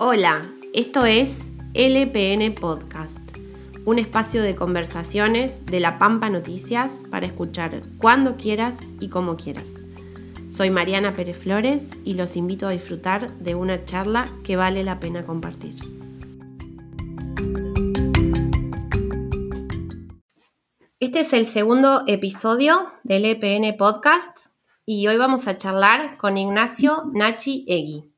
Hola, 0.00 0.42
esto 0.72 1.06
es 1.06 1.38
LPN 1.72 2.52
Podcast, 2.56 3.20
un 3.84 4.00
espacio 4.00 4.42
de 4.42 4.56
conversaciones 4.56 5.64
de 5.66 5.78
La 5.78 6.00
Pampa 6.00 6.28
Noticias 6.30 7.04
para 7.12 7.26
escuchar 7.26 7.80
cuando 7.98 8.36
quieras 8.36 8.80
y 8.98 9.08
como 9.08 9.36
quieras. 9.36 9.70
Soy 10.50 10.70
Mariana 10.70 11.12
Pérez 11.12 11.38
Flores 11.38 11.90
y 12.02 12.14
los 12.14 12.34
invito 12.34 12.66
a 12.66 12.72
disfrutar 12.72 13.38
de 13.38 13.54
una 13.54 13.84
charla 13.84 14.28
que 14.42 14.56
vale 14.56 14.82
la 14.82 14.98
pena 14.98 15.24
compartir. 15.24 15.76
Este 20.98 21.20
es 21.20 21.32
el 21.32 21.46
segundo 21.46 22.02
episodio 22.08 22.92
del 23.04 23.26
LPN 23.26 23.76
Podcast 23.76 24.48
y 24.84 25.06
hoy 25.06 25.18
vamos 25.18 25.46
a 25.46 25.56
charlar 25.56 26.16
con 26.16 26.36
Ignacio 26.36 27.04
Nachi 27.12 27.64
Egui, 27.68 28.12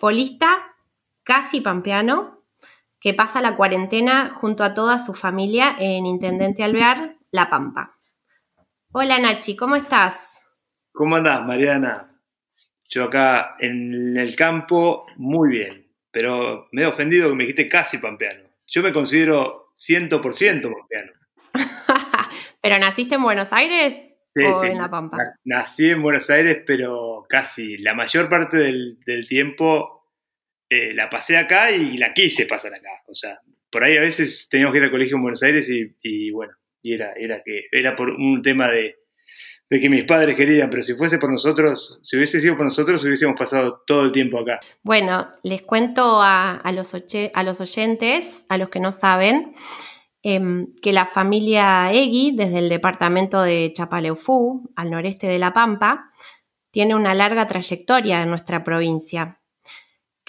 polista 0.00 0.69
casi 1.30 1.60
pampeano 1.60 2.42
que 2.98 3.14
pasa 3.14 3.40
la 3.40 3.54
cuarentena 3.54 4.30
junto 4.30 4.64
a 4.64 4.74
toda 4.74 4.98
su 4.98 5.14
familia 5.14 5.76
en 5.78 6.04
Intendente 6.04 6.64
Alvear, 6.64 7.18
La 7.30 7.48
Pampa. 7.48 8.00
Hola 8.90 9.16
Nachi, 9.20 9.54
¿cómo 9.54 9.76
estás? 9.76 10.44
¿Cómo 10.90 11.14
andás, 11.14 11.46
Mariana? 11.46 12.20
Yo 12.88 13.04
acá 13.04 13.54
en 13.60 14.16
el 14.16 14.34
campo, 14.34 15.06
muy 15.18 15.50
bien, 15.50 15.86
pero 16.10 16.66
me 16.72 16.82
he 16.82 16.86
ofendido 16.86 17.28
que 17.28 17.36
me 17.36 17.44
dijiste 17.44 17.68
casi 17.68 17.98
pampeano. 17.98 18.50
Yo 18.66 18.82
me 18.82 18.92
considero 18.92 19.72
100% 19.76 20.20
pampeano. 20.62 21.12
¿Pero 22.60 22.76
naciste 22.80 23.14
en 23.14 23.22
Buenos 23.22 23.52
Aires? 23.52 24.16
Sí, 24.34 24.66
en 24.66 24.78
La 24.78 24.90
Pampa. 24.90 25.16
Nací 25.44 25.90
en 25.90 26.02
Buenos 26.02 26.28
Aires, 26.28 26.64
pero 26.66 27.24
casi 27.28 27.78
la 27.78 27.94
mayor 27.94 28.28
parte 28.28 28.56
del, 28.56 29.26
tiempo 29.28 29.99
eh, 30.70 30.94
la 30.94 31.10
pasé 31.10 31.36
acá 31.36 31.70
y 31.70 31.98
la 31.98 32.14
quise 32.14 32.46
pasar 32.46 32.72
acá. 32.74 33.02
O 33.06 33.14
sea, 33.14 33.40
por 33.70 33.84
ahí 33.84 33.96
a 33.96 34.00
veces 34.00 34.48
teníamos 34.48 34.72
que 34.72 34.78
ir 34.78 34.84
al 34.84 34.90
colegio 34.90 35.16
en 35.16 35.22
Buenos 35.22 35.42
Aires 35.42 35.68
y, 35.68 36.30
bueno, 36.30 36.54
y 36.82 36.94
era, 36.94 37.12
era, 37.16 37.42
que, 37.44 37.64
era 37.70 37.94
por 37.94 38.10
un 38.10 38.40
tema 38.40 38.70
de, 38.70 38.96
que 39.68 39.88
mis 39.90 40.04
padres 40.04 40.34
querían, 40.36 40.70
pero 40.70 40.82
si 40.82 40.94
fuese 40.94 41.18
por 41.18 41.30
nosotros, 41.30 42.00
si 42.02 42.16
hubiese 42.16 42.40
sido 42.40 42.56
por 42.56 42.64
nosotros, 42.64 43.04
hubiésemos 43.04 43.38
pasado 43.38 43.82
todo 43.86 44.04
el 44.04 44.12
tiempo 44.12 44.38
acá. 44.38 44.60
Bueno, 44.82 45.28
les 45.42 45.62
cuento 45.62 46.20
a, 46.22 46.62
los, 46.72 46.94
oyentes, 46.94 48.46
a 48.48 48.58
los 48.58 48.68
que 48.70 48.80
no 48.80 48.92
saben, 48.92 49.52
Em, 50.22 50.74
que 50.82 50.92
la 50.92 51.06
familia 51.06 51.90
Egui, 51.92 52.32
desde 52.36 52.58
el 52.58 52.68
departamento 52.68 53.40
de 53.40 53.72
Chapaleufú, 53.74 54.70
al 54.76 54.90
noreste 54.90 55.26
de 55.26 55.38
La 55.38 55.54
Pampa, 55.54 56.10
tiene 56.70 56.94
una 56.94 57.14
larga 57.14 57.46
trayectoria 57.46 58.22
en 58.22 58.28
nuestra 58.28 58.62
provincia. 58.62 59.39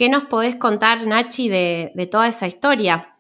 ¿Qué 0.01 0.09
nos 0.09 0.25
podés 0.25 0.55
contar, 0.55 1.05
Nachi, 1.05 1.47
de, 1.47 2.09
toda 2.09 2.27
esa 2.27 2.47
historia? 2.47 3.19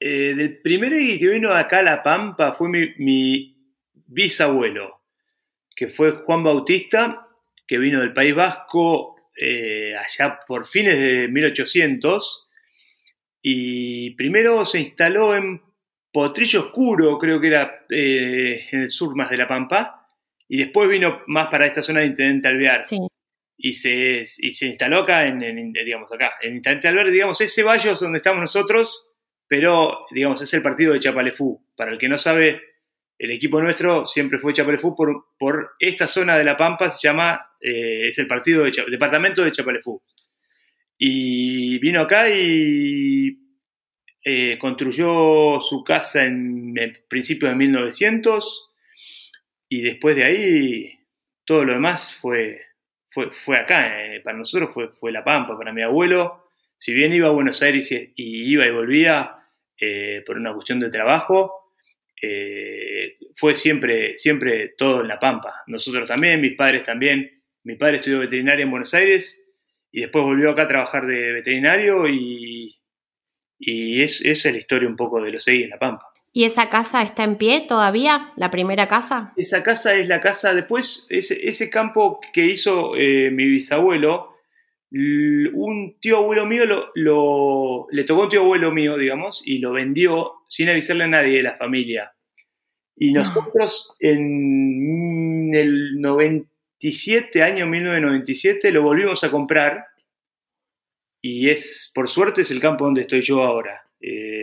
Eh, 0.00 0.32
del 0.34 0.58
primer 0.62 0.90
Egui 0.94 1.18
que 1.18 1.28
vino 1.28 1.50
acá 1.52 1.80
a 1.80 1.82
La 1.82 2.02
Pampa 2.02 2.54
fue 2.54 2.70
mi, 2.96 3.58
bisabuelo, 4.06 5.02
que 5.76 5.88
fue 5.88 6.12
Juan 6.12 6.42
Bautista, 6.42 7.28
que 7.66 7.76
vino 7.76 8.00
del 8.00 8.14
País 8.14 8.34
Vasco 8.34 9.16
eh, 9.36 9.94
allá 10.02 10.40
por 10.46 10.66
fines 10.66 10.98
de 10.98 11.28
1800 11.28 12.48
y 13.42 14.12
primero 14.14 14.64
se 14.64 14.80
instaló 14.80 15.36
en 15.36 15.60
Potrillo 16.10 16.60
Oscuro, 16.60 17.18
creo 17.18 17.38
que 17.38 17.48
era 17.48 17.84
eh, 17.90 18.66
en 18.72 18.80
el 18.80 18.88
sur 18.88 19.14
más 19.14 19.28
de 19.28 19.36
La 19.36 19.46
Pampa, 19.46 20.08
y 20.48 20.56
después 20.56 20.88
vino 20.88 21.20
más 21.26 21.48
para 21.48 21.66
esta 21.66 21.82
zona 21.82 22.00
de 22.00 22.06
Intendente 22.06 22.48
Alvear. 22.48 22.82
Y 23.62 23.74
se, 23.74 24.22
y 24.38 24.52
se 24.52 24.66
instaló 24.66 25.00
acá, 25.00 25.26
en, 25.26 25.72
digamos, 25.72 26.10
acá, 26.10 26.32
en 26.40 26.62
digamos, 27.12 27.40
ese 27.40 27.62
valle 27.62 27.94
donde 28.00 28.16
estamos 28.16 28.40
nosotros, 28.40 29.06
pero, 29.46 30.06
digamos, 30.10 30.40
es 30.40 30.54
el 30.54 30.62
partido 30.62 30.94
de 30.94 31.00
Chapalefú. 31.00 31.62
Para 31.76 31.92
el 31.92 31.98
que 31.98 32.08
no 32.08 32.16
sabe, 32.16 32.62
el 33.18 33.30
equipo 33.32 33.60
nuestro 33.60 34.06
siempre 34.06 34.38
fue 34.38 34.54
Chapalefú 34.54 34.96
por, 34.96 35.26
por 35.38 35.72
esta 35.78 36.08
zona 36.08 36.38
de 36.38 36.44
La 36.44 36.56
Pampa, 36.56 36.90
se 36.90 37.06
llama, 37.06 37.54
eh, 37.60 38.08
es 38.08 38.18
el 38.18 38.26
partido 38.26 38.64
de 38.64 38.72
departamento 38.90 39.44
de 39.44 39.52
Chapalefú. 39.52 40.02
Y 40.96 41.78
vino 41.80 42.00
acá 42.00 42.30
y 42.30 43.38
eh, 44.24 44.56
construyó 44.58 45.60
su 45.60 45.82
casa 45.84 46.24
en 46.24 46.74
el 46.78 47.04
principio 47.08 47.48
de 47.48 47.56
1900 47.56 48.68
y 49.68 49.82
después 49.82 50.14
de 50.16 50.24
ahí 50.24 51.00
todo 51.44 51.64
lo 51.64 51.72
demás 51.72 52.14
fue, 52.14 52.60
fue, 53.10 53.30
fue 53.30 53.58
acá. 53.58 54.04
Eh, 54.04 54.20
para 54.20 54.36
nosotros 54.36 54.70
fue, 54.72 54.88
fue 54.88 55.12
La 55.12 55.24
Pampa, 55.24 55.56
para 55.56 55.72
mi 55.72 55.82
abuelo. 55.82 56.48
Si 56.78 56.94
bien 56.94 57.12
iba 57.12 57.28
a 57.28 57.32
Buenos 57.32 57.60
Aires 57.62 57.90
y, 57.92 58.12
iba 58.16 58.66
y 58.66 58.70
volvía 58.70 59.36
eh, 59.78 60.22
por 60.26 60.36
una 60.36 60.54
cuestión 60.54 60.80
de 60.80 60.90
trabajo, 60.90 61.56
fue 63.34 63.56
siempre, 63.56 64.18
siempre 64.18 64.74
todo 64.76 65.00
en 65.00 65.08
La 65.08 65.18
Pampa. 65.18 65.62
Nosotros 65.66 66.06
también, 66.06 66.40
mis 66.40 66.54
padres 66.54 66.82
también. 66.82 67.42
Mi 67.64 67.76
padre 67.76 67.96
estudió 67.96 68.18
veterinaria 68.18 68.64
en 68.64 68.70
Buenos 68.70 68.92
Aires 68.94 69.42
y 69.92 70.02
después 70.02 70.24
volvió 70.24 70.50
acá 70.50 70.62
a 70.62 70.68
trabajar 70.68 71.06
de 71.06 71.32
veterinario 71.32 72.08
y, 72.08 72.78
y 73.58 74.02
es, 74.02 74.24
esa 74.24 74.48
es 74.48 74.54
la 74.54 74.60
historia 74.60 74.88
un 74.88 74.96
poco 74.96 75.20
de 75.20 75.32
los 75.32 75.46
Egui 75.46 75.64
en 75.64 75.70
La 75.70 75.78
Pampa. 75.78 76.09
¿Y 76.32 76.44
esa 76.44 76.70
casa 76.70 77.02
está 77.02 77.24
en 77.24 77.36
pie 77.36 77.64
todavía? 77.66 78.32
¿La 78.36 78.50
primera 78.50 78.86
casa? 78.86 79.32
Esa 79.36 79.62
casa 79.62 79.94
es 79.94 80.06
la 80.08 80.20
casa, 80.20 80.54
después, 80.54 81.06
ese, 81.10 81.48
ese 81.48 81.68
campo 81.70 82.20
que 82.32 82.46
hizo 82.46 82.96
eh, 82.96 83.30
mi 83.32 83.46
bisabuelo, 83.46 84.36
un 84.92 85.96
tío 86.00 86.18
abuelo 86.18 86.46
mío 86.46 86.64
lo, 86.94 87.86
le 87.90 88.04
tocó 88.04 88.24
un 88.24 88.28
tío 88.28 88.40
abuelo 88.40 88.72
mío, 88.72 88.96
digamos, 88.96 89.42
y 89.44 89.58
lo 89.58 89.72
vendió 89.72 90.32
sin 90.48 90.68
avisarle 90.68 91.04
a 91.04 91.08
nadie 91.08 91.36
de 91.36 91.42
la 91.42 91.54
familia. 91.54 92.12
Y 92.96 93.12
nosotros 93.12 93.94
en 94.00 95.54
el 95.54 96.00
90 96.00 96.50
año 97.44 97.66
1997, 97.66 98.70
lo 98.72 98.82
volvimos 98.82 99.22
a 99.24 99.30
comprar 99.30 99.86
y 101.22 101.50
es, 101.50 101.92
por 101.94 102.08
suerte, 102.08 102.40
es 102.40 102.50
el 102.50 102.60
campo 102.60 102.84
donde 102.84 103.02
estoy 103.02 103.20
yo 103.20 103.42
ahora. 103.42 103.82
Eh, 104.00 104.39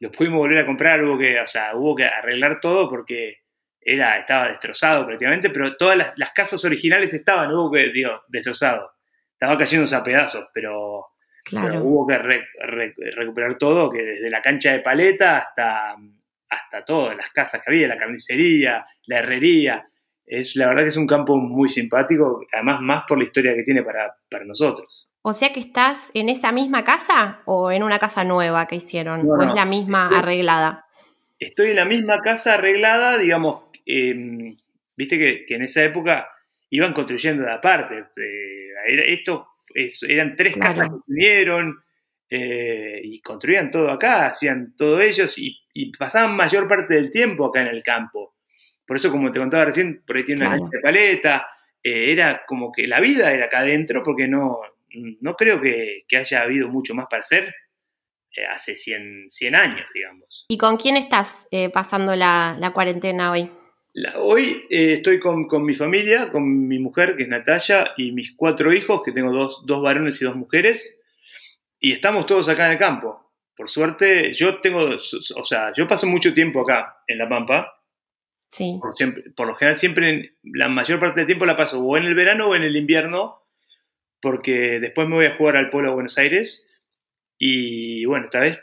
ah. 0.00 0.06
Lo 0.06 0.12
pudimos 0.12 0.38
volver 0.38 0.58
a 0.58 0.66
comprar, 0.66 1.04
hubo 1.04 1.18
que, 1.18 1.40
o 1.40 1.46
sea, 1.46 1.74
hubo 1.74 1.94
que 1.94 2.04
arreglar 2.04 2.60
todo 2.60 2.88
porque 2.88 3.38
era, 3.80 4.18
estaba 4.18 4.48
destrozado 4.48 5.06
prácticamente, 5.06 5.50
pero 5.50 5.76
todas 5.76 5.96
las, 6.16 6.30
casas 6.32 6.64
originales 6.64 7.12
estaban, 7.14 7.52
hubo 7.52 7.70
que, 7.70 7.90
digo, 7.90 8.22
destrozado. 8.28 8.92
Estaba 9.32 9.56
cayéndose 9.56 9.96
a 9.96 10.02
pedazos, 10.02 10.48
pero, 10.52 11.06
hubo 11.52 12.06
que 12.06 12.18
recuperar 13.16 13.56
todo, 13.56 13.90
que 13.90 14.02
desde 14.02 14.30
la 14.30 14.42
cancha 14.42 14.72
de 14.72 14.80
paleta 14.80 15.38
hasta, 15.38 15.96
hasta 16.50 16.84
todas 16.84 17.16
las 17.16 17.30
casas 17.30 17.62
que 17.62 17.70
había, 17.70 17.88
la 17.88 17.96
carnicería, 17.96 18.84
la 19.06 19.18
herrería, 19.18 19.88
es 20.26 20.54
la 20.56 20.68
verdad 20.68 20.82
que 20.82 20.88
es 20.88 20.96
un 20.96 21.06
campo 21.06 21.36
muy 21.36 21.68
simpático, 21.68 22.46
además 22.52 22.80
más 22.80 23.04
por 23.08 23.18
la 23.18 23.24
historia 23.24 23.54
que 23.54 23.62
tiene 23.62 23.82
para, 23.82 24.14
nosotros. 24.46 25.08
O 25.22 25.32
sea 25.32 25.52
que 25.52 25.60
estás 25.60 26.10
en 26.14 26.28
esa 26.28 26.52
misma 26.52 26.84
casa 26.84 27.40
o 27.44 27.70
en 27.72 27.82
una 27.82 27.98
casa 27.98 28.24
nueva 28.24 28.66
que 28.66 28.76
hicieron, 28.76 29.28
o 29.28 29.42
es 29.42 29.54
la 29.54 29.66
misma 29.66 30.08
arreglada. 30.08 30.86
Estoy 31.38 31.70
en 31.70 31.76
la 31.76 31.84
misma 31.84 32.20
casa 32.20 32.54
arreglada, 32.54 33.18
digamos, 33.18 33.64
em, 33.84 34.56
viste 34.96 35.18
que, 35.18 35.54
en 35.54 35.62
esa 35.62 35.82
época 35.82 36.30
iban 36.70 36.92
construyendo 36.92 37.44
de 37.44 37.52
aparte. 37.52 38.04
Eh, 38.16 39.12
esto 39.12 39.48
eran 40.08 40.36
tres 40.36 40.56
casas 40.56 40.88
que 40.88 40.96
tuvieron 41.06 41.82
eh, 42.28 43.00
y 43.02 43.20
construían 43.20 43.70
todo 43.70 43.90
acá, 43.90 44.26
hacían 44.26 44.74
todo 44.76 45.00
ellos 45.00 45.36
y, 45.38 45.58
y 45.74 45.90
pasaban 45.92 46.36
mayor 46.36 46.68
parte 46.68 46.94
del 46.94 47.10
tiempo 47.10 47.46
acá 47.46 47.62
en 47.62 47.68
el 47.68 47.82
campo. 47.82 48.29
Por 48.90 48.96
eso, 48.96 49.12
como 49.12 49.30
te 49.30 49.38
contaba 49.38 49.66
recién, 49.66 50.02
por 50.04 50.16
ahí 50.16 50.24
tiene 50.24 50.44
una 50.44 50.56
de 50.68 50.80
paleta, 50.80 51.48
eh, 51.80 52.10
era 52.10 52.42
como 52.44 52.72
que 52.72 52.88
la 52.88 52.98
vida 52.98 53.32
era 53.32 53.44
acá 53.44 53.60
adentro, 53.60 54.02
porque 54.02 54.26
no, 54.26 54.58
no 55.20 55.36
creo 55.36 55.60
que, 55.60 56.02
haya 56.18 56.42
habido 56.42 56.66
mucho 56.66 56.92
más 56.92 57.06
para 57.08 57.20
hacer 57.20 57.54
eh, 58.36 58.46
hace 58.52 58.74
100, 58.74 59.26
100, 59.28 59.54
años, 59.54 59.86
digamos. 59.94 60.44
¿Y 60.48 60.58
con 60.58 60.76
quién 60.76 60.96
estás 60.96 61.46
eh, 61.52 61.70
pasando 61.70 62.16
la, 62.16 62.72
cuarentena 62.74 63.30
hoy? 63.30 63.48
hoy 64.16 64.66
estoy 64.68 65.20
con, 65.20 65.46
mi 65.64 65.74
familia, 65.74 66.28
con 66.32 66.66
mi 66.66 66.80
mujer, 66.80 67.14
que 67.14 67.22
es 67.22 67.28
Natalia, 67.28 67.92
y 67.96 68.10
mis 68.10 68.34
cuatro 68.34 68.72
hijos, 68.72 69.02
que 69.04 69.12
tengo 69.12 69.30
dos, 69.30 69.62
dos 69.66 69.84
varones 69.84 70.20
y 70.20 70.24
dos 70.24 70.34
mujeres, 70.34 70.98
y 71.78 71.92
estamos 71.92 72.26
todos 72.26 72.48
acá 72.48 72.66
en 72.66 72.72
el 72.72 72.78
campo. 72.78 73.30
Por 73.56 73.70
suerte, 73.70 74.34
yo 74.34 74.60
tengo, 74.60 74.96
o 74.96 75.44
sea, 75.44 75.72
yo 75.76 75.86
paso 75.86 76.08
mucho 76.08 76.34
tiempo 76.34 76.62
acá, 76.62 77.04
en 77.06 77.18
La 77.18 77.28
Pampa, 77.28 77.76
Sí. 78.50 78.80
Por, 79.36 79.46
lo 79.46 79.54
general, 79.54 79.76
siempre, 79.76 80.34
la 80.42 80.68
mayor 80.68 80.98
parte 80.98 81.20
del 81.20 81.26
tiempo 81.26 81.46
la 81.46 81.56
paso 81.56 81.80
o 81.80 81.96
en 81.96 82.04
el 82.04 82.14
verano 82.14 82.48
o 82.48 82.56
en 82.56 82.64
el 82.64 82.76
invierno, 82.76 83.42
porque 84.20 84.80
después 84.80 85.08
me 85.08 85.14
voy 85.14 85.26
a 85.26 85.36
jugar 85.36 85.56
al 85.56 85.70
Polo 85.70 85.90
a 85.90 85.94
Buenos 85.94 86.18
Aires. 86.18 86.66
Y 87.38 88.04
bueno, 88.06 88.24
esta 88.26 88.40
vez, 88.40 88.60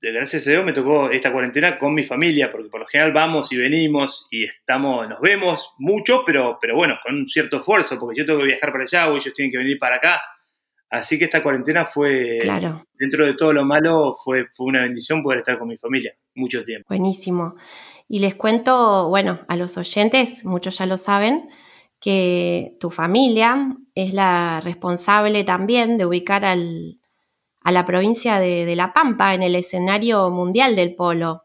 gracias 0.00 0.46
a 0.46 0.52
Dios, 0.52 0.64
me 0.64 0.72
tocó 0.72 1.10
esta 1.10 1.32
cuarentena 1.32 1.78
con 1.78 1.94
mi 1.94 2.04
familia, 2.04 2.52
porque 2.52 2.68
por 2.68 2.80
lo 2.80 2.86
general 2.86 3.12
vamos 3.12 3.50
y 3.52 3.56
venimos 3.56 4.28
y 4.30 4.44
estamos, 4.44 5.08
nos 5.08 5.20
vemos 5.20 5.74
mucho, 5.78 6.22
pero, 6.24 6.58
pero 6.60 6.76
bueno, 6.76 6.98
con 7.02 7.16
un 7.16 7.28
cierto 7.28 7.58
esfuerzo, 7.58 7.98
porque 7.98 8.20
yo 8.20 8.26
tengo 8.26 8.38
que 8.38 8.46
viajar 8.46 8.70
para 8.70 8.84
allá 8.84 9.10
o 9.10 9.16
ellos 9.16 9.34
tienen 9.34 9.50
que 9.50 9.58
venir 9.58 9.78
para 9.78 9.96
acá. 9.96 10.22
Así 10.94 11.18
que 11.18 11.24
esta 11.24 11.42
cuarentena 11.42 11.86
fue, 11.86 12.38
claro. 12.40 12.86
dentro 12.94 13.26
de 13.26 13.34
todo 13.34 13.52
lo 13.52 13.64
malo, 13.64 14.16
fue, 14.22 14.46
fue 14.54 14.66
una 14.66 14.82
bendición 14.82 15.24
poder 15.24 15.40
estar 15.40 15.58
con 15.58 15.66
mi 15.66 15.76
familia 15.76 16.14
mucho 16.36 16.62
tiempo. 16.62 16.86
Buenísimo. 16.88 17.56
Y 18.08 18.20
les 18.20 18.36
cuento, 18.36 19.08
bueno, 19.08 19.40
a 19.48 19.56
los 19.56 19.76
oyentes, 19.76 20.44
muchos 20.44 20.78
ya 20.78 20.86
lo 20.86 20.96
saben, 20.96 21.48
que 22.00 22.76
tu 22.78 22.90
familia 22.90 23.76
es 23.96 24.14
la 24.14 24.60
responsable 24.60 25.42
también 25.42 25.98
de 25.98 26.06
ubicar 26.06 26.44
al, 26.44 27.00
a 27.60 27.72
la 27.72 27.84
provincia 27.86 28.38
de, 28.38 28.76
La 28.76 28.92
Pampa 28.92 29.34
en 29.34 29.42
el 29.42 29.56
escenario 29.56 30.30
mundial 30.30 30.76
del 30.76 30.94
polo, 30.94 31.42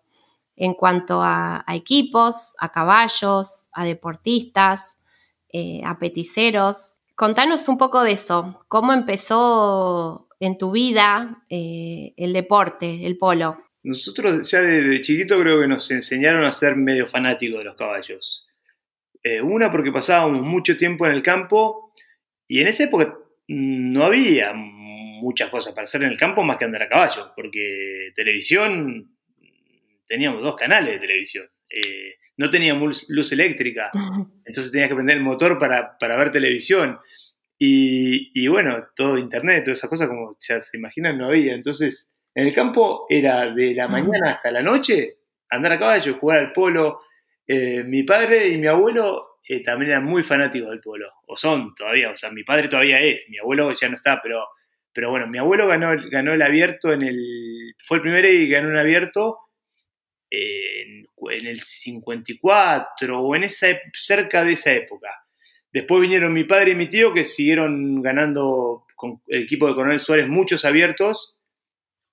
en 0.56 0.76
cuanto 0.76 1.24
a, 1.24 1.66
equipos, 1.70 2.54
a 2.60 2.70
caballos, 2.70 3.70
a 3.72 3.84
deportistas, 3.84 5.00
eh, 5.52 5.82
a 5.84 5.98
peticeros. 5.98 6.99
Contanos 7.20 7.68
un 7.68 7.78
poco 7.78 8.02
de 8.02 8.14
eso, 8.14 8.64
cómo 8.70 8.94
empezó 8.94 10.30
en 10.40 10.58
tu 10.58 10.72
vida 10.72 11.44
eh, 11.50 12.14
el 12.16 12.32
deporte, 12.32 13.06
el 13.06 13.18
polo. 13.18 13.62
Nosotros 13.84 14.50
ya 14.50 14.62
desde 14.62 15.02
chiquito 15.02 15.38
creo 15.38 15.60
que 15.60 15.68
nos 15.68 15.92
enseñaron 15.92 16.46
a 16.46 16.54
ser 16.54 16.78
medio 16.78 17.08
fanáticos 17.08 17.60
de 17.60 17.66
los 17.66 17.76
caballos. 17.76 18.48
Eh, 19.22 19.42
una 19.42 19.70
porque 19.70 19.92
pasábamos 19.92 20.44
mucho 20.44 20.78
tiempo 20.78 21.06
en 21.08 21.12
el 21.12 21.22
campo 21.22 21.92
y 22.48 22.62
en 22.62 22.70
esa 22.70 22.86
época 22.86 23.14
no 23.50 24.06
había 24.06 24.54
muchas 24.54 25.50
cosas 25.50 25.74
para 25.74 25.84
hacer 25.84 26.04
en 26.04 26.12
el 26.12 26.18
campo 26.18 26.42
más 26.42 26.56
que 26.56 26.64
andar 26.64 26.84
a 26.84 26.88
caballo, 26.88 27.34
porque 27.36 28.14
televisión, 28.16 29.18
teníamos 30.08 30.42
dos 30.42 30.56
canales 30.56 30.94
de 30.94 31.00
televisión. 31.00 31.50
Eh, 31.70 32.16
no 32.40 32.50
teníamos 32.50 33.06
luz 33.10 33.34
eléctrica, 33.34 33.92
entonces 34.46 34.72
tenías 34.72 34.88
que 34.88 34.96
prender 34.96 35.18
el 35.18 35.24
motor 35.24 35.60
para, 35.60 35.98
ver 36.00 36.32
televisión. 36.32 36.98
Y, 37.62 38.48
bueno, 38.48 38.88
todo 38.96 39.18
internet, 39.18 39.66
todas 39.66 39.80
esas 39.80 39.90
cosas, 39.90 40.08
como 40.08 40.38
ya 40.40 40.62
se 40.62 40.78
imaginan, 40.78 41.18
no 41.18 41.26
había. 41.26 41.54
Entonces, 41.54 42.10
en 42.34 42.48
el 42.48 42.54
campo 42.54 43.06
era 43.10 43.54
de 43.54 43.74
la 43.74 43.90
mañana 43.90 44.32
hasta 44.32 44.50
la 44.50 44.62
noche 44.62 45.18
andar 45.50 45.74
a 45.74 45.80
caballo, 45.80 46.18
jugar 46.18 46.40
al 46.40 46.54
polo. 46.54 47.02
Eh, 47.46 47.84
mi 47.84 48.04
padre 48.04 48.48
y 48.48 48.58
mi 48.58 48.68
abuelo 48.68 49.40
eh, 49.46 49.62
también 49.62 49.92
eran 49.92 50.06
muy 50.06 50.24
fanáticos 50.24 50.70
del 50.70 50.80
polo, 50.80 51.12
o 51.28 51.36
son 51.36 51.76
todavía, 51.76 52.12
o 52.12 52.16
sea, 52.16 52.32
mi 52.32 52.44
padre 52.44 52.70
todavía 52.70 53.02
es, 53.02 53.26
mi 53.30 53.40
abuelo 53.40 53.74
ya 53.74 53.90
no 53.90 53.98
está, 53.98 54.22
pero 54.22 54.46
pero 54.94 55.12
bueno, 55.12 55.28
mi 55.28 55.38
abuelo 55.38 55.68
ganó, 55.68 55.96
ganó 56.10 56.34
el 56.34 56.42
abierto 56.42 56.92
en 56.92 57.04
el. 57.04 57.76
Fue 57.86 57.98
el 57.98 58.02
primero 58.02 58.28
y 58.28 58.50
ganó 58.50 58.70
un 58.70 58.78
abierto 58.78 59.38
en, 60.30 61.08
el 61.48 61.60
54 61.60 63.22
o 63.22 63.36
en 63.36 63.44
esa, 63.44 63.68
cerca 63.94 64.44
de 64.44 64.54
esa 64.54 64.72
época. 64.72 65.10
Después 65.72 66.02
vinieron 66.02 66.34
mi 66.34 66.44
padre 66.44 66.72
y 66.72 66.76
mi 66.76 66.88
tío 66.88 67.14
que 67.14 67.26
siguieron 67.26 68.02
ganando 68.02 68.86
con 68.96 69.22
el 69.28 69.44
equipo 69.44 69.68
de 69.68 69.76
Coronel 69.76 70.00
Suárez 70.00 70.28
muchos 70.28 70.66
abiertos. 70.66 71.36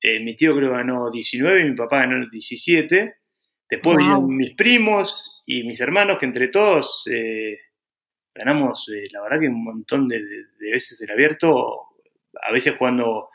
Eh, 0.01 0.21
mi 0.21 0.37
tío 0.37 0.55
creo 0.55 0.71
que 0.71 0.77
ganó 0.77 1.11
19 1.11 1.61
y 1.63 1.71
mi 1.71 1.77
papá 1.77 2.01
ganó 2.01 2.29
17. 2.29 3.17
Después 3.69 3.97
vinieron 3.97 4.37
mis 4.37 4.55
primos 4.55 5.43
y 5.47 5.65
mis 5.65 5.81
hermanos, 5.81 6.19
que 6.19 6.27
entre 6.27 6.49
todos 6.49 7.09
eh, 7.11 7.59
ganamos, 8.35 8.89
eh, 8.95 9.09
la 9.11 9.23
verdad 9.23 9.41
que 9.41 9.49
un 9.49 9.65
montón 9.65 10.09
de, 10.09 10.21
veces 10.61 11.01
el 11.01 11.11
abierto 11.11 11.87
a 12.43 12.53
veces 12.53 12.75
jugando 12.77 13.31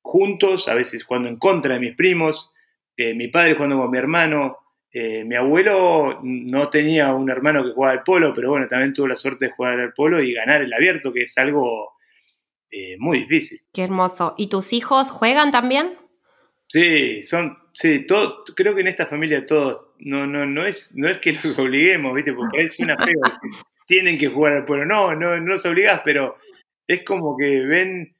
juntos, 0.00 0.68
a 0.68 0.74
veces 0.74 1.04
jugando 1.04 1.28
en 1.28 1.38
contra 1.38 1.74
de 1.74 1.80
mis 1.80 1.96
primos, 1.96 2.53
eh, 2.96 3.14
mi 3.14 3.28
padre 3.28 3.54
jugando 3.54 3.78
con 3.78 3.90
mi 3.90 3.98
hermano, 3.98 4.58
eh, 4.92 5.24
mi 5.24 5.34
abuelo 5.34 6.20
no 6.22 6.70
tenía 6.70 7.12
un 7.12 7.28
hermano 7.28 7.64
que 7.64 7.72
jugaba 7.72 7.94
al 7.94 8.04
polo, 8.04 8.32
pero 8.32 8.50
bueno, 8.50 8.68
también 8.68 8.94
tuvo 8.94 9.08
la 9.08 9.16
suerte 9.16 9.46
de 9.46 9.52
jugar 9.52 9.80
al 9.80 9.92
polo 9.92 10.20
y 10.20 10.32
ganar 10.32 10.62
el 10.62 10.72
abierto, 10.72 11.12
que 11.12 11.22
es 11.22 11.36
algo 11.36 11.94
eh, 12.70 12.96
muy 12.98 13.20
difícil. 13.20 13.60
Qué 13.72 13.82
hermoso. 13.82 14.34
¿Y 14.38 14.48
tus 14.48 14.72
hijos 14.72 15.10
juegan 15.10 15.50
también? 15.50 15.98
Sí, 16.68 17.24
son, 17.24 17.58
sí, 17.72 18.06
todo, 18.06 18.44
creo 18.54 18.74
que 18.74 18.82
en 18.82 18.88
esta 18.88 19.06
familia 19.06 19.44
todos, 19.44 19.94
no, 19.98 20.26
no, 20.26 20.46
no 20.46 20.64
es, 20.64 20.94
no 20.96 21.08
es 21.08 21.18
que 21.18 21.32
los 21.32 21.58
obliguemos, 21.58 22.14
¿viste? 22.14 22.32
Porque 22.32 22.62
es 22.62 22.78
una 22.78 22.96
feo, 22.96 23.20
tienen 23.88 24.16
que 24.16 24.28
jugar 24.28 24.52
al 24.52 24.64
polo. 24.64 24.84
No, 24.84 25.14
no, 25.16 25.40
no 25.40 25.54
los 25.54 25.66
obligás, 25.66 26.02
pero 26.04 26.36
es 26.86 27.02
como 27.02 27.36
que 27.36 27.60
ven 27.60 28.13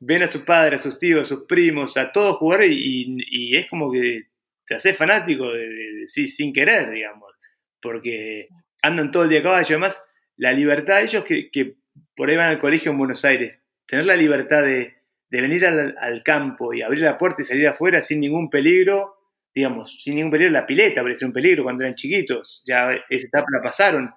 ven 0.00 0.22
a 0.22 0.28
su 0.28 0.44
padre, 0.44 0.76
a 0.76 0.78
sus 0.78 0.98
tíos, 0.98 1.22
a 1.22 1.24
sus 1.24 1.46
primos, 1.46 1.96
a 1.96 2.12
todos 2.12 2.36
jugar 2.36 2.62
y, 2.64 3.56
es 3.56 3.68
como 3.68 3.90
que 3.92 4.28
te 4.66 4.74
haces 4.74 4.96
fanático 4.96 5.52
de, 5.52 6.04
sí, 6.06 6.26
sin 6.26 6.52
querer, 6.52 6.90
digamos, 6.90 7.32
porque 7.80 8.48
andan 8.82 9.10
todo 9.10 9.24
el 9.24 9.28
día 9.30 9.40
a 9.40 9.42
caballo. 9.42 9.76
Además, 9.76 10.04
la 10.36 10.52
libertad 10.52 10.98
de 10.98 11.04
ellos 11.04 11.24
que, 11.24 11.76
por 12.14 12.28
ahí 12.28 12.36
van 12.36 12.50
al 12.50 12.60
colegio 12.60 12.92
en 12.92 12.98
Buenos 12.98 13.24
Aires, 13.24 13.58
tener 13.86 14.06
la 14.06 14.16
libertad 14.16 14.62
de, 14.62 14.94
venir 15.30 15.66
al, 15.66 16.22
campo 16.22 16.72
y 16.72 16.82
abrir 16.82 17.02
la 17.02 17.18
puerta 17.18 17.42
y 17.42 17.44
salir 17.44 17.66
afuera 17.66 18.02
sin 18.02 18.20
ningún 18.20 18.50
peligro, 18.50 19.14
digamos, 19.54 20.00
sin 20.02 20.14
ningún 20.14 20.30
peligro, 20.30 20.52
la 20.52 20.66
pileta 20.66 21.02
parecía 21.02 21.26
un 21.26 21.32
peligro 21.32 21.64
cuando 21.64 21.82
eran 21.82 21.94
chiquitos, 21.94 22.62
ya 22.66 22.90
esa 23.08 23.26
etapa 23.26 23.46
la 23.50 23.62
pasaron 23.62 24.10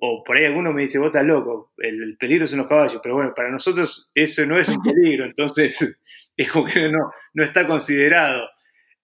o 0.00 0.22
por 0.22 0.36
ahí 0.36 0.44
alguno 0.44 0.72
me 0.72 0.82
dice, 0.82 0.98
vos 0.98 1.08
estás 1.08 1.24
loco, 1.24 1.72
el, 1.78 2.16
peligro 2.18 2.46
son 2.46 2.58
los 2.58 2.68
caballos, 2.68 3.00
pero 3.02 3.16
bueno, 3.16 3.32
para 3.34 3.50
nosotros 3.50 4.10
eso 4.14 4.46
no 4.46 4.58
es 4.58 4.68
un 4.68 4.82
peligro, 4.82 5.24
entonces 5.24 5.96
es 6.36 6.50
como 6.50 6.66
que 6.66 6.88
no, 6.88 7.10
no 7.34 7.44
está 7.44 7.66
considerado. 7.66 8.48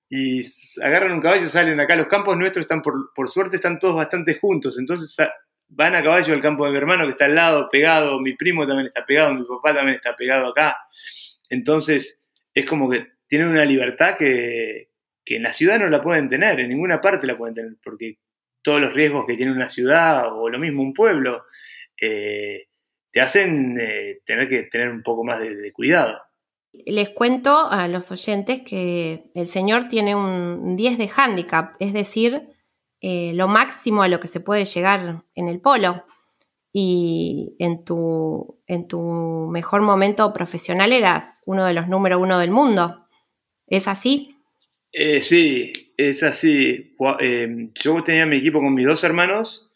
Y 0.08 0.42
agarran 0.82 1.12
un 1.12 1.20
caballo, 1.20 1.48
salen 1.48 1.80
acá, 1.80 1.96
los 1.96 2.06
campos 2.06 2.36
nuestros 2.36 2.64
están, 2.64 2.82
por, 2.82 3.12
por 3.14 3.28
suerte, 3.28 3.56
están 3.56 3.80
todos 3.80 3.96
bastante 3.96 4.38
juntos, 4.38 4.78
entonces 4.78 5.16
van 5.68 5.96
a 5.96 6.02
caballo 6.02 6.32
al 6.32 6.42
campo 6.42 6.64
de 6.64 6.70
mi 6.70 6.76
hermano 6.76 7.04
que 7.06 7.12
está 7.12 7.24
al 7.24 7.34
lado, 7.34 7.68
pegado, 7.70 8.20
mi 8.20 8.34
primo 8.36 8.66
también 8.66 8.86
está 8.86 9.04
pegado, 9.04 9.34
mi 9.34 9.44
papá 9.44 9.74
también 9.74 9.96
está 9.96 10.14
pegado 10.14 10.48
acá, 10.48 10.76
entonces 11.48 12.20
es 12.54 12.66
como 12.66 12.88
que 12.88 13.08
tienen 13.26 13.48
una 13.48 13.64
libertad 13.64 14.16
que, 14.16 14.90
que 15.24 15.36
en 15.36 15.42
la 15.42 15.52
ciudad 15.52 15.80
no 15.80 15.88
la 15.88 16.02
pueden 16.02 16.28
tener, 16.28 16.60
en 16.60 16.68
ninguna 16.68 17.00
parte 17.00 17.26
la 17.26 17.36
pueden 17.36 17.56
tener, 17.56 17.72
porque 17.82 18.18
todos 18.64 18.80
los 18.80 18.94
riesgos 18.94 19.26
que 19.26 19.36
tiene 19.36 19.52
una 19.52 19.68
ciudad 19.68 20.32
o 20.32 20.48
lo 20.48 20.58
mismo 20.58 20.82
un 20.82 20.94
pueblo, 20.94 21.44
eh, 22.00 22.66
te 23.12 23.20
hacen 23.20 23.78
eh, 23.78 24.20
tener 24.26 24.48
que 24.48 24.64
tener 24.64 24.88
un 24.88 25.02
poco 25.02 25.22
más 25.22 25.38
de, 25.38 25.72
cuidado. 25.72 26.18
Les 26.72 27.10
cuento 27.10 27.70
a 27.70 27.86
los 27.86 28.10
oyentes 28.10 28.62
que 28.66 29.30
el 29.34 29.46
señor 29.46 29.86
tiene 29.88 30.16
un 30.16 30.76
10 30.76 30.98
de 30.98 31.10
handicap, 31.14 31.76
es 31.78 31.92
decir, 31.92 32.48
eh, 33.00 33.32
lo 33.34 33.46
máximo 33.46 34.02
a 34.02 34.08
lo 34.08 34.18
que 34.18 34.28
se 34.28 34.40
puede 34.40 34.64
llegar 34.64 35.22
en 35.36 35.48
el 35.48 35.60
polo. 35.60 36.04
Y 36.76 37.54
en 37.60 37.84
tu, 37.84 38.60
en 38.66 38.88
tu 38.88 39.00
mejor 39.00 39.82
momento 39.82 40.32
profesional 40.32 40.90
eras 40.90 41.44
uno 41.46 41.64
de 41.64 41.72
los 41.72 41.86
número 41.86 42.18
uno 42.18 42.40
del 42.40 42.50
mundo. 42.50 43.06
¿Es 43.68 43.86
así? 43.86 44.36
sí, 45.20 45.83
es 45.96 46.22
así. 46.22 46.96
Eh, 47.20 47.68
yo 47.74 48.02
tenía 48.02 48.26
mi 48.26 48.36
equipo 48.36 48.60
con 48.60 48.74
mis 48.74 48.86
dos 48.86 49.04
hermanos, 49.04 49.70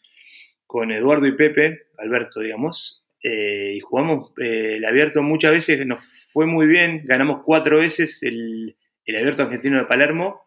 con 0.65 0.91
Eduardo 0.91 1.27
y 1.27 1.33
Pepe, 1.33 1.87
Alberto, 1.97 2.39
digamos, 2.39 3.03
eh, 3.23 3.73
y 3.75 3.79
jugamos 3.79 4.31
eh, 4.39 4.75
el 4.77 4.85
abierto 4.85 5.21
muchas 5.21 5.51
veces, 5.51 5.85
nos 5.85 6.03
fue 6.31 6.45
muy 6.45 6.67
bien, 6.67 7.03
ganamos 7.05 7.41
cuatro 7.43 7.79
veces 7.79 8.21
el, 8.23 8.75
abierto 9.07 9.43
argentino 9.43 9.79
de 9.79 9.85
Palermo, 9.85 10.43